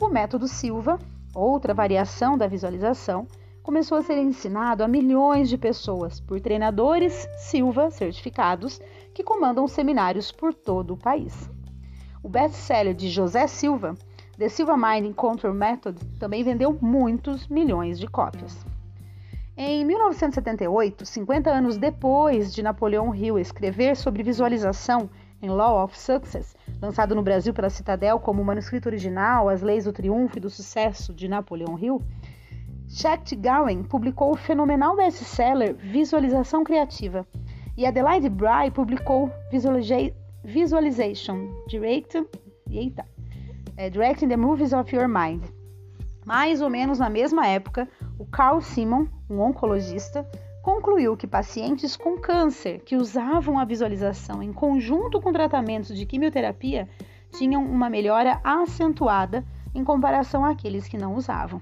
O 0.00 0.08
método 0.08 0.48
Silva, 0.48 0.98
outra 1.34 1.74
variação 1.74 2.36
da 2.36 2.46
visualização, 2.46 3.26
começou 3.62 3.98
a 3.98 4.02
ser 4.02 4.18
ensinado 4.18 4.84
a 4.84 4.88
milhões 4.88 5.48
de 5.48 5.56
pessoas 5.56 6.20
por 6.20 6.40
treinadores 6.40 7.26
Silva 7.38 7.90
certificados 7.90 8.80
que 9.14 9.24
comandam 9.24 9.66
seminários 9.66 10.30
por 10.30 10.52
todo 10.52 10.94
o 10.94 10.98
país. 10.98 11.48
O 12.22 12.28
best-seller 12.28 12.94
de 12.94 13.08
José 13.08 13.46
Silva, 13.46 13.94
The 14.36 14.48
Silva 14.48 14.76
Mind 14.76 15.14
Control 15.14 15.54
Method, 15.54 15.98
também 16.18 16.42
vendeu 16.42 16.76
muitos 16.80 17.46
milhões 17.48 17.98
de 17.98 18.06
cópias. 18.06 18.73
Em 19.56 19.84
1978, 19.84 21.06
50 21.06 21.48
anos 21.48 21.76
depois 21.76 22.52
de 22.52 22.60
Napoleão 22.60 23.14
Hill 23.14 23.38
escrever 23.38 23.94
sobre 23.94 24.24
visualização 24.24 25.08
em 25.40 25.48
Law 25.48 25.84
of 25.84 25.96
Success, 25.96 26.56
lançado 26.82 27.14
no 27.14 27.22
Brasil 27.22 27.54
pela 27.54 27.70
Citadel 27.70 28.18
como 28.18 28.44
manuscrito 28.44 28.88
original 28.88 29.48
As 29.48 29.62
Leis 29.62 29.84
do 29.84 29.92
Triunfo 29.92 30.38
e 30.38 30.40
do 30.40 30.50
Sucesso 30.50 31.14
de 31.14 31.28
Napoleão 31.28 31.78
Hill, 31.78 32.02
Chet 32.88 33.36
Gowen 33.36 33.84
publicou 33.84 34.32
o 34.32 34.36
fenomenal 34.36 34.96
best-seller 34.96 35.76
Visualização 35.76 36.64
Criativa 36.64 37.24
e 37.76 37.86
Adelaide 37.86 38.28
Bry 38.28 38.72
publicou 38.72 39.30
Visualization 40.42 41.48
Direct, 41.68 42.26
eita, 42.68 43.06
é, 43.76 43.88
Directing 43.88 44.26
the 44.26 44.36
Movies 44.36 44.72
of 44.72 44.92
Your 44.94 45.06
Mind. 45.06 45.53
Mais 46.24 46.62
ou 46.62 46.70
menos 46.70 46.98
na 46.98 47.10
mesma 47.10 47.46
época, 47.46 47.88
o 48.18 48.24
Carl 48.24 48.60
Simon, 48.60 49.06
um 49.28 49.40
oncologista, 49.40 50.26
concluiu 50.62 51.16
que 51.16 51.26
pacientes 51.26 51.96
com 51.96 52.18
câncer 52.18 52.80
que 52.80 52.96
usavam 52.96 53.58
a 53.58 53.64
visualização 53.66 54.42
em 54.42 54.52
conjunto 54.52 55.20
com 55.20 55.30
tratamentos 55.30 55.94
de 55.94 56.06
quimioterapia 56.06 56.88
tinham 57.30 57.62
uma 57.62 57.90
melhora 57.90 58.40
acentuada 58.42 59.44
em 59.74 59.84
comparação 59.84 60.44
àqueles 60.44 60.88
que 60.88 60.96
não 60.96 61.14
usavam. 61.14 61.60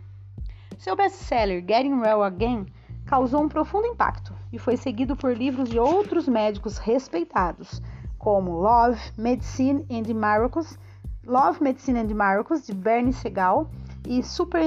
Seu 0.79 0.95
best-seller 0.95 1.65
Getting 1.67 1.95
Well 1.95 2.23
Again 2.23 2.67
causou 3.07 3.43
um 3.43 3.49
profundo 3.49 3.87
impacto 3.87 4.35
e 4.53 4.59
foi 4.59 4.77
seguido 4.77 5.17
por 5.17 5.37
livros 5.37 5.69
de 5.69 5.79
outros 5.79 6.29
médicos 6.29 6.79
respeitados, 6.79 7.83
como 8.19 8.53
Love, 8.53 9.01
Medicine 9.19 9.85
and 9.91 10.15
Miracles, 10.15 10.79
Love, 11.27 11.63
Medicine 11.63 11.99
and 11.99 12.15
Miracles 12.15 12.67
de 12.67 12.75
Bernie 12.75 13.13
Segal 13.13 13.69
e 14.07 14.23
Super, 14.23 14.63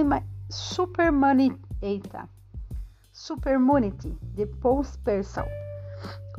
Super 0.49 1.11
Money 1.11 1.55
Eita. 1.81 2.27
Supermunity, 3.11 4.17
de 4.33 4.45
Paul 4.45 4.83
Spersall. 4.83 5.47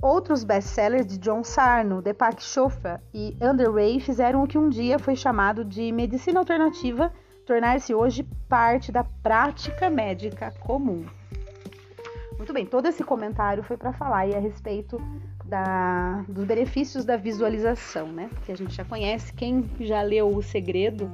Outros 0.03 0.45
best-sellers 0.45 1.07
de 1.07 1.17
John 1.17 1.43
Sarno, 1.43 2.03
Deepak 2.03 2.43
Chopra 2.43 3.03
e 3.15 3.35
Underway 3.41 3.99
fizeram 3.99 4.43
o 4.43 4.47
que 4.47 4.59
um 4.59 4.69
dia 4.69 4.99
foi 4.99 5.17
chamado 5.17 5.65
de 5.65 5.91
medicina 5.91 6.39
alternativa 6.39 7.11
tornar-se 7.47 7.95
hoje 7.95 8.25
parte 8.49 8.93
da 8.93 9.05
prática 9.05 9.89
médica 9.89 10.53
comum. 10.61 11.07
Muito 12.37 12.53
bem, 12.53 12.67
todo 12.67 12.87
esse 12.87 13.03
comentário 13.03 13.63
foi 13.63 13.79
para 13.79 13.93
falar 13.95 14.27
a 14.35 14.39
respeito 14.39 15.01
da, 15.47 16.25
dos 16.29 16.45
benefícios 16.45 17.05
da 17.05 17.17
visualização, 17.17 18.09
né? 18.09 18.29
Que 18.45 18.53
a 18.53 18.57
gente 18.57 18.75
já 18.75 18.85
conhece. 18.85 19.33
Quem 19.33 19.71
já 19.81 20.03
leu 20.03 20.29
O 20.29 20.43
Segredo 20.43 21.11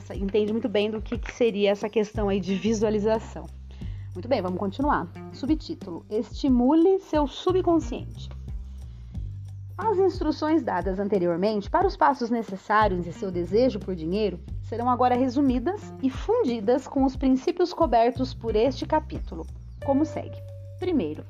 tá, 0.00 0.16
entende 0.16 0.52
muito 0.52 0.68
bem 0.68 0.90
do 0.90 1.02
que, 1.02 1.18
que 1.18 1.32
seria 1.32 1.70
essa 1.70 1.88
questão 1.88 2.28
aí 2.28 2.40
de 2.40 2.54
visualização. 2.54 3.46
Muito 4.14 4.28
bem, 4.28 4.40
vamos 4.40 4.58
continuar. 4.58 5.08
Subtítulo: 5.32 6.04
Estimule 6.10 7.00
seu 7.00 7.26
subconsciente. 7.26 8.28
As 9.76 9.98
instruções 9.98 10.62
dadas 10.62 11.00
anteriormente 11.00 11.68
para 11.68 11.86
os 11.86 11.96
passos 11.96 12.30
necessários 12.30 13.06
em 13.06 13.12
seu 13.12 13.30
desejo 13.30 13.80
por 13.80 13.94
dinheiro 13.94 14.38
serão 14.62 14.88
agora 14.88 15.16
resumidas 15.16 15.92
e 16.02 16.08
fundidas 16.08 16.86
com 16.86 17.04
os 17.04 17.16
princípios 17.16 17.72
cobertos 17.72 18.32
por 18.32 18.54
este 18.54 18.86
capítulo, 18.86 19.46
como 19.84 20.04
segue. 20.04 20.38
Primeiro, 20.78 21.24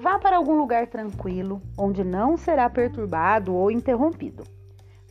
vá 0.00 0.18
para 0.18 0.38
algum 0.38 0.56
lugar 0.56 0.86
tranquilo, 0.88 1.62
onde 1.78 2.02
não 2.02 2.36
será 2.36 2.68
perturbado 2.68 3.54
ou 3.54 3.70
interrompido. 3.70 4.44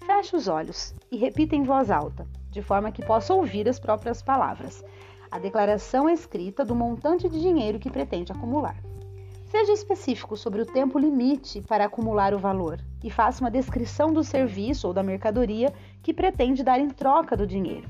Feche 0.06 0.36
os 0.36 0.48
olhos 0.48 0.94
e 1.12 1.18
repita 1.18 1.56
em 1.56 1.64
voz 1.64 1.90
alta, 1.90 2.28
de 2.56 2.62
forma 2.62 2.90
que 2.90 3.06
possa 3.06 3.34
ouvir 3.34 3.68
as 3.68 3.78
próprias 3.78 4.22
palavras, 4.22 4.82
a 5.30 5.38
declaração 5.38 6.10
escrita 6.10 6.64
do 6.64 6.74
montante 6.74 7.28
de 7.28 7.42
dinheiro 7.42 7.78
que 7.78 7.92
pretende 7.92 8.32
acumular. 8.32 8.78
Seja 9.48 9.74
específico 9.74 10.38
sobre 10.38 10.62
o 10.62 10.66
tempo 10.66 10.98
limite 10.98 11.62
para 11.62 11.84
acumular 11.84 12.34
o 12.34 12.40
valor 12.40 12.80
e 13.04 13.12
faça 13.12 13.44
uma 13.44 13.52
descrição 13.52 14.14
do 14.14 14.24
serviço 14.24 14.88
ou 14.88 14.94
da 14.94 15.04
mercadoria 15.04 15.74
que 16.02 16.14
pretende 16.14 16.64
dar 16.64 16.80
em 16.80 16.90
troca 16.90 17.36
do 17.36 17.46
dinheiro. 17.46 17.90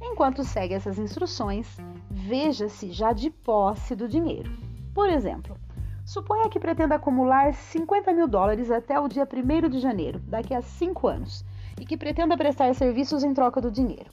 Enquanto 0.00 0.44
segue 0.44 0.74
essas 0.74 0.96
instruções, 0.96 1.66
veja-se 2.08 2.92
já 2.92 3.12
de 3.12 3.30
posse 3.30 3.96
do 3.96 4.06
dinheiro. 4.06 4.52
Por 4.94 5.08
exemplo, 5.08 5.56
suponha 6.04 6.48
que 6.48 6.60
pretenda 6.60 6.94
acumular 6.94 7.52
50 7.52 8.12
mil 8.12 8.28
dólares 8.28 8.70
até 8.70 8.98
o 9.00 9.08
dia 9.08 9.26
1 9.26 9.68
de 9.68 9.80
janeiro, 9.80 10.20
daqui 10.20 10.54
a 10.54 10.62
5 10.62 11.08
anos, 11.08 11.44
e 11.80 11.86
que 11.86 11.96
pretenda 11.96 12.36
prestar 12.36 12.74
serviços 12.74 13.24
em 13.24 13.34
troca 13.34 13.60
do 13.60 13.70
dinheiro. 13.70 14.10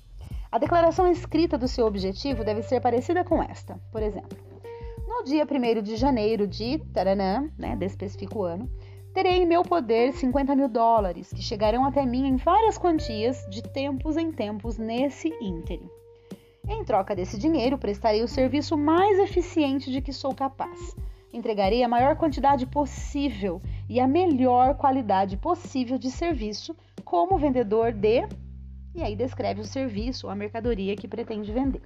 A 0.52 0.58
declaração 0.58 1.12
escrita 1.12 1.58
do 1.58 1.68
seu 1.68 1.86
objetivo 1.86 2.44
deve 2.44 2.62
ser 2.62 2.80
parecida 2.80 3.24
com 3.24 3.44
esta. 3.44 3.80
Por 3.92 4.02
exemplo, 4.02 4.38
no 5.08 5.24
dia 5.24 5.46
1 5.46 5.82
de 5.82 5.96
janeiro 5.96 6.48
de 6.48 6.78
taranã, 6.94 7.50
né, 7.58 7.78
específico 7.82 8.44
ano, 8.44 8.70
terei 9.14 9.42
em 9.42 9.46
meu 9.46 9.64
poder 9.64 10.14
50 10.14 10.56
mil 10.56 10.68
dólares, 10.68 11.32
que 11.32 11.42
chegarão 11.42 11.86
até 11.86 12.06
mim 12.06 12.28
em 12.28 12.36
várias 12.36 12.78
quantias, 12.78 13.46
de 13.50 13.62
tempos 13.62 14.18
em 14.18 14.32
tempos, 14.32 14.78
nesse 14.78 15.30
ínterim. 15.42 15.90
Em 16.68 16.84
troca 16.84 17.16
desse 17.16 17.38
dinheiro, 17.38 17.78
prestarei 17.78 18.24
o 18.24 18.28
serviço 18.28 18.78
mais 18.78 19.20
eficiente 19.20 19.92
de 19.92 20.02
que 20.02 20.12
sou 20.12 20.34
capaz. 20.34 20.96
Entregarei 21.32 21.84
a 21.84 21.88
maior 21.88 22.16
quantidade 22.16 22.66
possível 22.66 23.62
e 23.90 24.00
a 24.00 24.08
melhor 24.08 24.76
qualidade 24.76 25.38
possível 25.38 25.98
de 25.98 26.10
serviço 26.10 26.76
como 27.06 27.38
vendedor 27.38 27.94
de. 27.94 28.28
E 28.96 29.04
aí 29.04 29.16
descreve 29.16 29.62
o 29.62 29.66
serviço 29.66 30.26
ou 30.26 30.32
a 30.32 30.36
mercadoria 30.36 30.96
que 30.96 31.08
pretende 31.08 31.54
vender. 31.54 31.84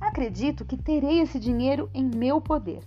Acredito 0.00 0.64
que 0.64 0.76
terei 0.76 1.20
esse 1.20 1.40
dinheiro 1.40 1.90
em 1.94 2.04
meu 2.04 2.40
poder. 2.40 2.82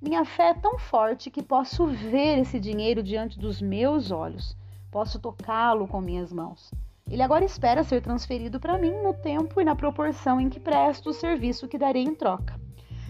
Minha 0.00 0.24
fé 0.24 0.50
é 0.50 0.54
tão 0.54 0.78
forte 0.78 1.30
que 1.30 1.42
posso 1.42 1.86
ver 1.86 2.38
esse 2.38 2.58
dinheiro 2.58 3.02
diante 3.02 3.38
dos 3.38 3.60
meus 3.60 4.10
olhos, 4.10 4.56
posso 4.90 5.18
tocá-lo 5.18 5.86
com 5.86 6.00
minhas 6.00 6.32
mãos. 6.32 6.70
Ele 7.10 7.22
agora 7.22 7.44
espera 7.44 7.84
ser 7.84 8.00
transferido 8.00 8.58
para 8.58 8.78
mim 8.78 8.92
no 9.02 9.12
tempo 9.12 9.60
e 9.60 9.64
na 9.64 9.76
proporção 9.76 10.40
em 10.40 10.48
que 10.48 10.60
presto 10.60 11.10
o 11.10 11.14
serviço 11.14 11.68
que 11.68 11.76
darei 11.76 12.02
em 12.02 12.14
troca. 12.14 12.58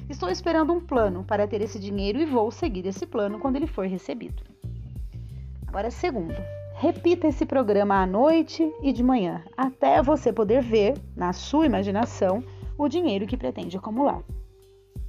Estou 0.09 0.29
esperando 0.29 0.73
um 0.73 0.81
plano 0.81 1.23
para 1.23 1.47
ter 1.47 1.61
esse 1.61 1.79
dinheiro 1.79 2.19
e 2.19 2.25
vou 2.25 2.51
seguir 2.51 2.85
esse 2.87 3.07
plano 3.07 3.39
quando 3.39 3.57
ele 3.57 3.69
for 3.69 3.87
recebido. 3.87 4.43
Agora, 5.69 5.91
segundo, 5.91 6.35
repita 6.81 7.27
esse 7.27 7.45
programa 7.45 8.01
à 8.01 8.07
noite 8.07 8.75
e 8.81 8.91
de 8.91 9.03
manhã, 9.03 9.45
até 9.55 10.03
você 10.03 10.33
poder 10.33 10.63
ver, 10.63 10.95
na 11.15 11.31
sua 11.31 11.67
imaginação, 11.67 12.43
o 12.79 12.89
dinheiro 12.89 13.27
que 13.27 13.37
pretende 13.37 13.77
acumular. 13.77 14.23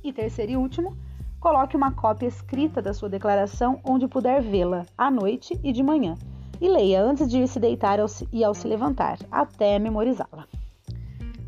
E 0.04 0.12
terceiro 0.12 0.52
e 0.52 0.58
último, 0.58 0.98
coloque 1.40 1.78
uma 1.78 1.94
cópia 1.94 2.28
escrita 2.28 2.82
da 2.82 2.94
sua 2.94 3.08
declaração 3.08 3.80
onde 3.86 4.06
puder 4.06 4.42
vê-la 4.42 4.86
à 4.98 5.10
noite 5.10 5.58
e 5.64 5.72
de 5.72 5.82
manhã 5.82 6.18
e 6.60 6.68
leia 6.68 7.02
antes 7.02 7.30
de 7.30 7.38
ir 7.38 7.48
se 7.48 7.58
deitar 7.58 8.00
e 8.34 8.44
ao 8.44 8.54
se 8.54 8.68
levantar, 8.68 9.18
até 9.32 9.80
memorizá-la. 9.80 10.46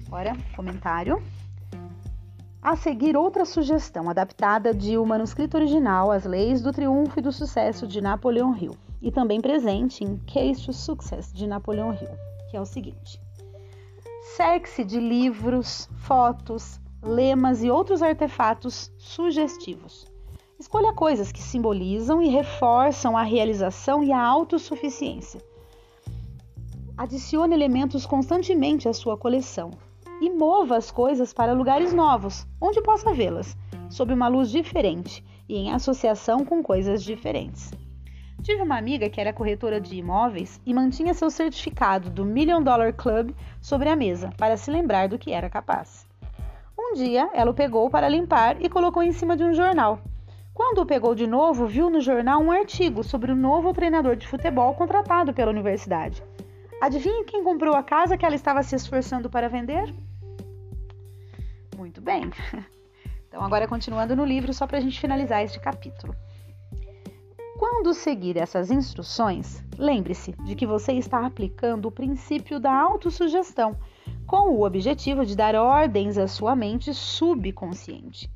Agora, 0.08 0.38
comentário. 0.56 1.22
A 2.62 2.78
seguir, 2.78 3.18
outra 3.18 3.44
sugestão 3.44 4.10
adaptada 4.10 4.74
de 4.74 4.98
o 4.98 5.06
manuscrito 5.06 5.58
original 5.58 6.14
As 6.14 6.24
Leis 6.24 6.62
do 6.62 6.72
Triunfo 6.72 7.20
e 7.20 7.22
do 7.22 7.32
Sucesso 7.34 7.86
de 7.86 8.00
Napoleão 8.00 8.56
Hill 8.56 8.78
e 9.04 9.12
também 9.12 9.42
presente 9.42 10.04
em 10.04 10.16
Case 10.26 10.66
to 10.66 10.72
Success 10.72 11.32
de 11.34 11.46
Napoleão 11.46 11.94
Hill, 11.94 12.18
que 12.50 12.56
é 12.56 12.62
o 12.62 12.66
seguinte: 12.66 13.20
Cerque-se 14.38 14.86
de 14.86 15.00
livros, 15.00 15.90
fotos, 15.98 16.80
lemas 17.04 17.62
e 17.62 17.70
outros 17.70 18.02
artefatos 18.02 18.90
sugestivos. 18.98 20.08
Escolha 20.58 20.94
coisas 20.94 21.32
que 21.34 21.42
simbolizam 21.42 22.22
e 22.22 22.30
reforçam 22.30 23.18
a 23.18 23.24
realização 23.24 24.02
e 24.02 24.14
a 24.14 24.22
autossuficiência. 24.22 25.42
Adicione 26.96 27.54
elementos 27.54 28.06
constantemente 28.06 28.88
à 28.88 28.94
sua 28.94 29.18
coleção 29.18 29.72
e 30.22 30.30
mova 30.30 30.78
as 30.78 30.90
coisas 30.90 31.34
para 31.34 31.52
lugares 31.52 31.92
novos, 31.92 32.48
onde 32.62 32.82
possa 32.82 33.14
vê-las, 33.14 33.58
sob 33.90 34.14
uma 34.14 34.30
luz 34.30 34.50
diferente 34.50 35.26
e 35.50 35.58
em 35.58 35.74
associação 35.74 36.46
com 36.46 36.64
coisas 36.64 37.04
diferentes. 37.04 37.72
Tive 38.42 38.62
uma 38.62 38.78
amiga 38.78 39.10
que 39.10 39.22
era 39.22 39.32
corretora 39.32 39.80
de 39.80 39.96
imóveis 39.96 40.60
e 40.66 40.74
mantinha 40.74 41.14
seu 41.14 41.30
certificado 41.30 42.10
do 42.10 42.26
Million 42.26 42.62
Dollar 42.62 42.94
Club 42.94 43.32
sobre 43.62 43.90
a 43.90 43.96
mesa 43.96 44.32
para 44.38 44.58
se 44.58 44.72
lembrar 44.72 45.08
do 45.08 45.18
que 45.18 45.32
era 45.32 45.50
capaz. 45.50 46.08
Um 46.78 46.94
dia, 46.94 47.30
ela 47.34 47.52
o 47.52 47.54
pegou 47.54 47.90
para 47.90 48.10
limpar 48.10 48.62
e 48.62 48.68
colocou 48.68 49.04
em 49.04 49.12
cima 49.12 49.38
de 49.38 49.44
um 49.44 49.54
jornal. 49.54 50.00
Quando 50.54 50.80
o 50.80 50.86
pegou 50.86 51.16
de 51.16 51.26
novo, 51.26 51.66
viu 51.66 51.90
no 51.90 52.02
jornal 52.02 52.42
um 52.42 52.52
artigo 52.52 53.04
sobre 53.04 53.32
o 53.32 53.36
novo 53.36 53.74
treinador 53.74 54.16
de 54.16 54.28
futebol 54.28 54.74
contratado 54.74 55.34
pela 55.34 55.52
universidade. 55.52 56.24
Adivinhe 56.82 57.24
quem 57.24 57.44
comprou 57.44 57.76
a 57.76 57.82
casa 57.82 58.18
que 58.18 58.26
ela 58.26 58.36
estava 58.36 58.62
se 58.62 58.76
esforçando 58.76 59.30
para 59.30 59.48
vender? 59.48 59.94
Muito 61.78 62.02
bem. 62.02 62.30
Então, 63.34 63.44
agora 63.44 63.68
continuando 63.68 64.16
no 64.16 64.24
livro, 64.24 64.54
só 64.54 64.68
para 64.68 64.78
a 64.78 64.80
gente 64.80 65.00
finalizar 65.00 65.44
este 65.44 65.60
capítulo. 65.60 66.16
Quando 67.58 67.94
seguir 67.94 68.36
essas 68.38 68.72
instruções, 68.72 69.64
lembre-se 69.78 70.32
de 70.44 70.56
que 70.56 70.66
você 70.66 70.94
está 70.94 71.26
aplicando 71.26 71.88
o 71.88 71.92
princípio 71.92 72.60
da 72.60 72.74
autossugestão, 72.74 73.78
com 74.26 74.50
o 74.50 74.66
objetivo 74.66 75.26
de 75.26 75.36
dar 75.36 75.56
ordens 75.56 76.18
à 76.18 76.28
sua 76.28 76.56
mente 76.56 76.94
subconsciente. 76.94 78.30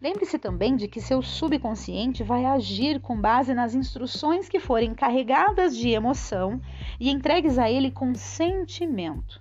Lembre-se 0.00 0.38
também 0.38 0.76
de 0.76 0.88
que 0.88 1.00
seu 1.00 1.22
subconsciente 1.22 2.22
vai 2.22 2.44
agir 2.44 3.00
com 3.00 3.20
base 3.20 3.54
nas 3.54 3.74
instruções 3.74 4.48
que 4.48 4.58
forem 4.58 4.94
carregadas 4.94 5.76
de 5.76 5.90
emoção 5.90 6.60
e 6.98 7.10
entregues 7.10 7.58
a 7.58 7.70
ele 7.70 7.90
com 7.90 8.14
sentimento. 8.14 9.40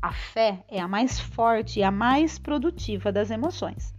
A 0.00 0.12
fé 0.12 0.64
é 0.68 0.80
a 0.80 0.86
mais 0.86 1.18
forte 1.18 1.80
e 1.80 1.82
a 1.82 1.90
mais 1.90 2.38
produtiva 2.38 3.10
das 3.10 3.30
emoções. 3.30 3.92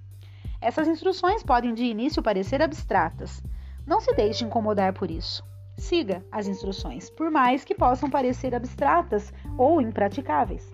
Essas 0.61 0.87
instruções 0.87 1.43
podem 1.43 1.73
de 1.73 1.83
início 1.83 2.23
parecer 2.23 2.61
abstratas, 2.61 3.43
não 3.89 3.99
se 3.99 4.13
deixe 4.13 4.45
incomodar 4.45 4.93
por 4.93 5.09
isso. 5.09 5.43
Siga 5.75 6.23
as 6.31 6.47
instruções, 6.47 7.09
por 7.09 7.31
mais 7.31 7.65
que 7.65 7.73
possam 7.73 8.07
parecer 8.07 8.53
abstratas 8.53 9.33
ou 9.57 9.81
impraticáveis. 9.81 10.71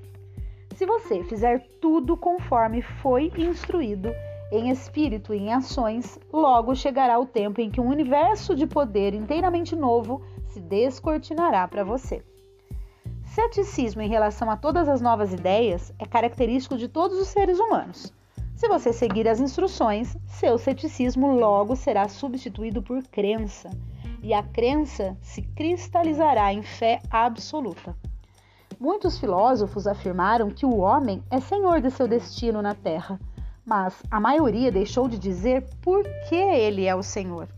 Se 0.75 0.85
você 0.85 1.23
fizer 1.23 1.65
tudo 1.79 2.17
conforme 2.17 2.81
foi 2.81 3.31
instruído, 3.37 4.11
em 4.51 4.69
espírito 4.69 5.33
e 5.33 5.37
em 5.37 5.53
ações, 5.53 6.19
logo 6.31 6.75
chegará 6.75 7.17
o 7.17 7.25
tempo 7.25 7.61
em 7.61 7.71
que 7.71 7.79
um 7.79 7.87
universo 7.87 8.53
de 8.53 8.67
poder 8.67 9.13
inteiramente 9.13 9.77
novo 9.77 10.21
se 10.49 10.59
descortinará 10.59 11.65
para 11.69 11.85
você. 11.85 12.21
Ceticismo 13.23 14.01
em 14.01 14.09
relação 14.09 14.51
a 14.51 14.57
todas 14.57 14.89
as 14.89 14.99
novas 14.99 15.33
ideias 15.33 15.93
é 15.97 16.05
característico 16.05 16.77
de 16.77 16.89
todos 16.89 17.17
os 17.17 17.29
seres 17.29 17.59
humanos. 17.59 18.13
Se 18.55 18.69
você 18.69 18.93
seguir 18.93 19.27
as 19.27 19.41
instruções, 19.41 20.15
seu 20.27 20.57
ceticismo 20.57 21.35
logo 21.35 21.75
será 21.75 22.07
substituído 22.07 22.81
por 22.81 23.03
crença, 23.03 23.69
e 24.23 24.33
a 24.33 24.41
crença 24.41 25.17
se 25.21 25.41
cristalizará 25.41 26.53
em 26.53 26.63
fé 26.63 27.01
absoluta. 27.11 27.93
Muitos 28.79 29.19
filósofos 29.19 29.85
afirmaram 29.85 30.49
que 30.49 30.65
o 30.65 30.77
homem 30.77 31.21
é 31.29 31.41
senhor 31.41 31.81
de 31.81 31.91
seu 31.91 32.07
destino 32.07 32.61
na 32.61 32.73
Terra, 32.73 33.19
mas 33.65 34.01
a 34.09 34.21
maioria 34.21 34.71
deixou 34.71 35.09
de 35.09 35.19
dizer 35.19 35.67
por 35.81 36.03
que 36.29 36.35
ele 36.35 36.85
é 36.85 36.95
o 36.95 37.03
senhor. 37.03 37.49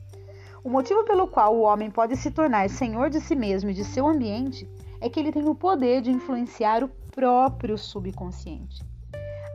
O 0.64 0.70
motivo 0.70 1.04
pelo 1.06 1.28
qual 1.28 1.56
o 1.56 1.62
homem 1.62 1.92
pode 1.92 2.16
se 2.16 2.32
tornar 2.32 2.72
senhor 2.72 3.12
de 3.12 3.22
si 3.22 3.36
mesmo 3.36 3.70
e 3.70 3.74
de 3.74 3.84
seu 3.84 4.08
ambiente 4.08 4.68
é 5.00 5.08
que 5.08 5.20
ele 5.20 5.32
tem 5.32 5.48
o 5.48 5.54
poder 5.54 6.02
de 6.02 6.10
influenciar 6.10 6.84
o 6.84 6.90
próprio 7.12 7.78
subconsciente. 7.78 8.97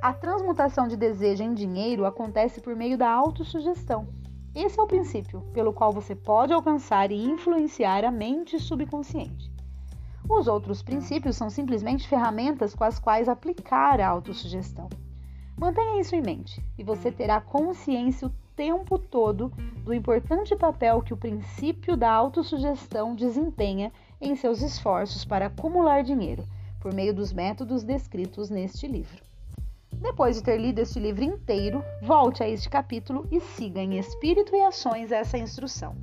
A 0.02 0.12
transmutação 0.12 0.88
de 0.88 0.96
desejo 0.96 1.44
em 1.44 1.54
dinheiro 1.54 2.04
acontece 2.04 2.60
por 2.60 2.74
meio 2.74 2.98
da 2.98 3.08
autossugestão. 3.08 4.08
Esse 4.52 4.80
é 4.80 4.82
o 4.82 4.86
princípio 4.88 5.42
pelo 5.54 5.72
qual 5.72 5.92
você 5.92 6.12
pode 6.12 6.52
alcançar 6.52 7.12
e 7.12 7.24
influenciar 7.24 8.04
a 8.04 8.10
mente 8.10 8.58
subconsciente. 8.58 9.48
Os 10.28 10.48
outros 10.48 10.82
princípios 10.82 11.36
são 11.36 11.48
simplesmente 11.48 12.08
ferramentas 12.08 12.74
com 12.74 12.82
as 12.82 12.98
quais 12.98 13.28
aplicar 13.28 14.00
a 14.00 14.08
autossugestão. 14.08 14.88
Mantenha 15.56 16.00
isso 16.00 16.16
em 16.16 16.20
mente 16.20 16.60
e 16.76 16.82
você 16.82 17.12
terá 17.12 17.40
consciência 17.40 18.26
o 18.26 18.32
tempo 18.56 18.98
todo 18.98 19.52
do 19.84 19.94
importante 19.94 20.56
papel 20.56 21.00
que 21.00 21.14
o 21.14 21.16
princípio 21.16 21.96
da 21.96 22.10
autossugestão 22.10 23.14
desempenha 23.14 23.92
em 24.20 24.34
seus 24.34 24.62
esforços 24.62 25.24
para 25.24 25.46
acumular 25.46 26.02
dinheiro, 26.02 26.44
por 26.80 26.92
meio 26.92 27.14
dos 27.14 27.32
métodos 27.32 27.84
descritos 27.84 28.50
neste 28.50 28.88
livro. 28.88 29.30
Depois 30.00 30.37
de 30.37 30.42
ter 30.42 30.59
lido 30.59 30.78
este 30.81 30.98
livro 30.98 31.22
inteiro, 31.22 31.85
volte 32.02 32.42
a 32.42 32.48
este 32.48 32.68
capítulo 32.68 33.26
e 33.31 33.40
siga 33.40 33.81
em 33.81 33.98
espírito 33.98 34.55
e 34.55 34.62
ações 34.62 35.12
essa 35.12 35.38
instrução. 35.38 35.94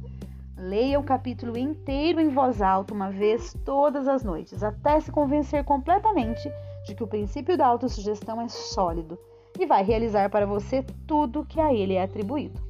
Leia 0.58 0.99
o 0.99 1.04
capítulo 1.04 1.58
inteiro 1.58 2.19
em 2.19 2.30
voz 2.30 2.62
alta 2.62 2.93
uma 2.93 3.10
vez 3.10 3.56
todas 3.63 4.08
as 4.08 4.23
noites, 4.23 4.63
até 4.63 4.99
se 4.99 5.12
convencer 5.12 5.63
completamente 5.63 6.52
de 6.86 6.95
que 6.95 7.04
o 7.04 7.08
princípio 7.08 7.58
da 7.58 7.65
autossugestão 7.65 8.41
é 8.41 8.47
sólido 8.47 9.17
e 9.58 9.65
vai 9.65 9.84
realizar 9.84 10.30
para 10.30 10.45
você 10.45 10.84
tudo 11.08 11.45
que 11.45 11.60
a 11.60 11.73
ele 11.73 11.93
é 11.93 12.04
atribuído. 12.04 12.62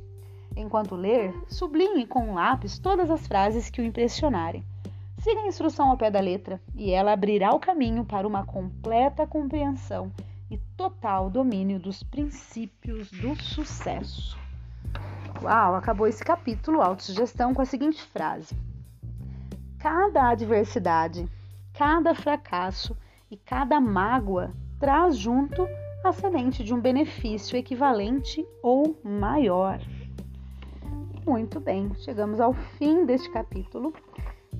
Enquanto 0.56 0.96
ler, 0.96 1.34
sublinhe 1.48 2.06
com 2.06 2.20
um 2.20 2.34
lápis 2.36 2.78
todas 2.80 3.10
as 3.10 3.26
frases 3.26 3.70
que 3.70 3.82
o 3.82 3.86
impressionarem. 3.86 4.64
Siga 5.20 5.42
a 5.42 5.48
instrução 5.48 5.90
ao 5.90 5.98
pé 5.98 6.10
da 6.10 6.20
letra 6.20 6.62
e 6.76 6.92
ela 6.92 7.12
abrirá 7.12 7.54
o 7.54 7.60
caminho 7.60 8.06
para 8.06 8.28
uma 8.28 8.46
completa 8.46 9.28
compreensão 9.28 10.12
e 10.50 10.58
total 10.76 11.30
domínio 11.30 11.80
dos 11.80 12.02
princípios 12.04 13.12
do 13.12 13.36
sucesso. 13.36 14.38
Uau, 15.42 15.76
acabou 15.76 16.08
esse 16.08 16.24
capítulo 16.24 16.82
autossugestão 16.82 17.54
com 17.54 17.62
a 17.62 17.66
seguinte 17.66 18.02
frase: 18.02 18.56
Cada 19.78 20.30
adversidade, 20.30 21.30
cada 21.74 22.14
fracasso 22.14 22.98
e 23.30 23.38
cada 23.38 23.80
mágoa 23.80 24.52
traz 24.80 25.18
junto 25.18 25.68
a 26.04 26.12
semente 26.12 26.64
de 26.64 26.74
um 26.74 26.80
benefício 26.80 27.58
equivalente 27.58 28.46
ou 28.64 29.00
maior. 29.04 29.80
Muito 31.26 31.60
bem, 31.60 31.94
chegamos 31.96 32.40
ao 32.40 32.54
fim 32.54 33.06
deste 33.06 33.30
capítulo, 33.32 33.94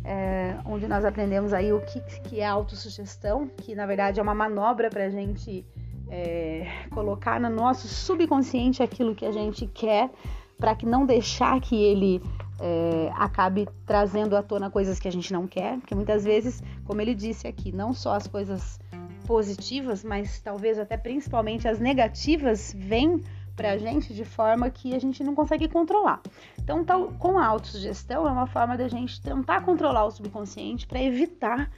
é, 0.04 0.56
onde 0.66 0.88
nós 0.88 1.04
aprendemos 1.06 1.54
aí 1.54 1.72
o 1.74 1.82
que, 1.82 2.00
que 2.22 2.40
é 2.40 2.46
autossugestão, 2.46 3.48
que 3.48 3.76
na 3.76 3.86
verdade 3.86 4.20
é 4.20 4.24
uma 4.24 4.36
manobra 4.36 4.90
para 4.90 5.06
a 5.06 5.10
gente 5.10 5.66
é, 6.10 6.68
colocar 6.92 7.40
no 7.40 7.50
nosso 7.50 7.88
subconsciente 7.88 8.82
aquilo 8.82 9.14
que 9.14 9.26
a 9.26 9.32
gente 9.32 9.68
quer 9.68 10.10
para 10.58 10.76
que 10.76 10.86
não 10.86 11.06
deixar 11.06 11.60
que 11.62 11.76
ele 11.76 12.22
é, 12.60 13.10
acabe 13.16 13.68
trazendo 13.86 14.36
à 14.36 14.44
tona 14.44 14.70
coisas 14.70 15.00
que 15.00 15.08
a 15.08 15.12
gente 15.12 15.32
não 15.32 15.48
quer, 15.48 15.78
porque 15.80 15.96
muitas 15.96 16.26
vezes, 16.26 16.62
como 16.84 17.00
ele 17.02 17.16
disse 17.16 17.48
aqui, 17.48 17.72
não 17.72 17.94
só 17.94 18.16
as 18.16 18.28
coisas 18.28 18.80
positivas, 19.26 20.04
mas 20.04 20.42
talvez 20.42 20.78
até 20.78 20.98
principalmente 20.98 21.68
as 21.68 21.80
negativas 21.80 22.76
vêm 22.76 23.24
para 23.60 23.72
a 23.72 23.78
gente 23.78 24.14
de 24.14 24.24
forma 24.24 24.70
que 24.70 24.96
a 24.96 25.00
gente 25.00 25.22
não 25.22 25.36
consegue 25.36 25.68
controlar. 25.68 26.22
Então, 26.58 26.86
tal, 26.86 27.12
com 27.20 27.38
a 27.38 27.46
autossugestão 27.46 28.26
é 28.26 28.32
uma 28.32 28.48
forma 28.48 28.78
da 28.78 28.88
gente 28.88 29.22
tentar 29.22 29.66
controlar 29.66 30.06
o 30.06 30.12
subconsciente 30.12 30.88
para 30.88 31.02
evitar 31.02 31.70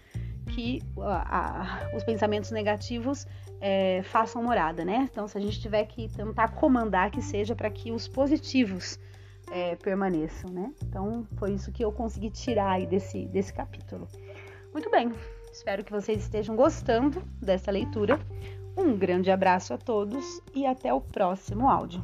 que 0.53 0.79
a, 0.99 1.39
a, 1.39 1.97
os 1.97 2.03
pensamentos 2.03 2.51
negativos 2.51 3.25
é, 3.59 4.03
façam 4.03 4.43
morada, 4.43 4.85
né? 4.85 5.09
Então, 5.11 5.27
se 5.27 5.35
a 5.35 5.41
gente 5.41 5.59
tiver 5.59 5.85
que 5.85 6.07
tentar 6.07 6.49
comandar, 6.49 7.09
que 7.09 7.19
seja 7.19 7.55
para 7.55 7.71
que 7.71 7.91
os 7.91 8.07
positivos 8.07 8.99
é, 9.51 9.75
permaneçam, 9.75 10.51
né? 10.51 10.71
Então, 10.83 11.25
foi 11.37 11.53
isso 11.53 11.71
que 11.71 11.83
eu 11.83 11.91
consegui 11.91 12.29
tirar 12.29 12.73
aí 12.73 12.85
desse, 12.85 13.25
desse 13.25 13.51
capítulo. 13.51 14.07
Muito 14.71 14.91
bem, 14.91 15.11
espero 15.51 15.83
que 15.83 15.91
vocês 15.91 16.21
estejam 16.21 16.55
gostando 16.55 17.23
dessa 17.41 17.71
leitura. 17.71 18.19
Um 18.77 18.97
grande 18.97 19.29
abraço 19.29 19.73
a 19.73 19.77
todos 19.77 20.41
e 20.55 20.65
até 20.65 20.93
o 20.93 21.01
próximo 21.01 21.69
áudio. 21.69 22.01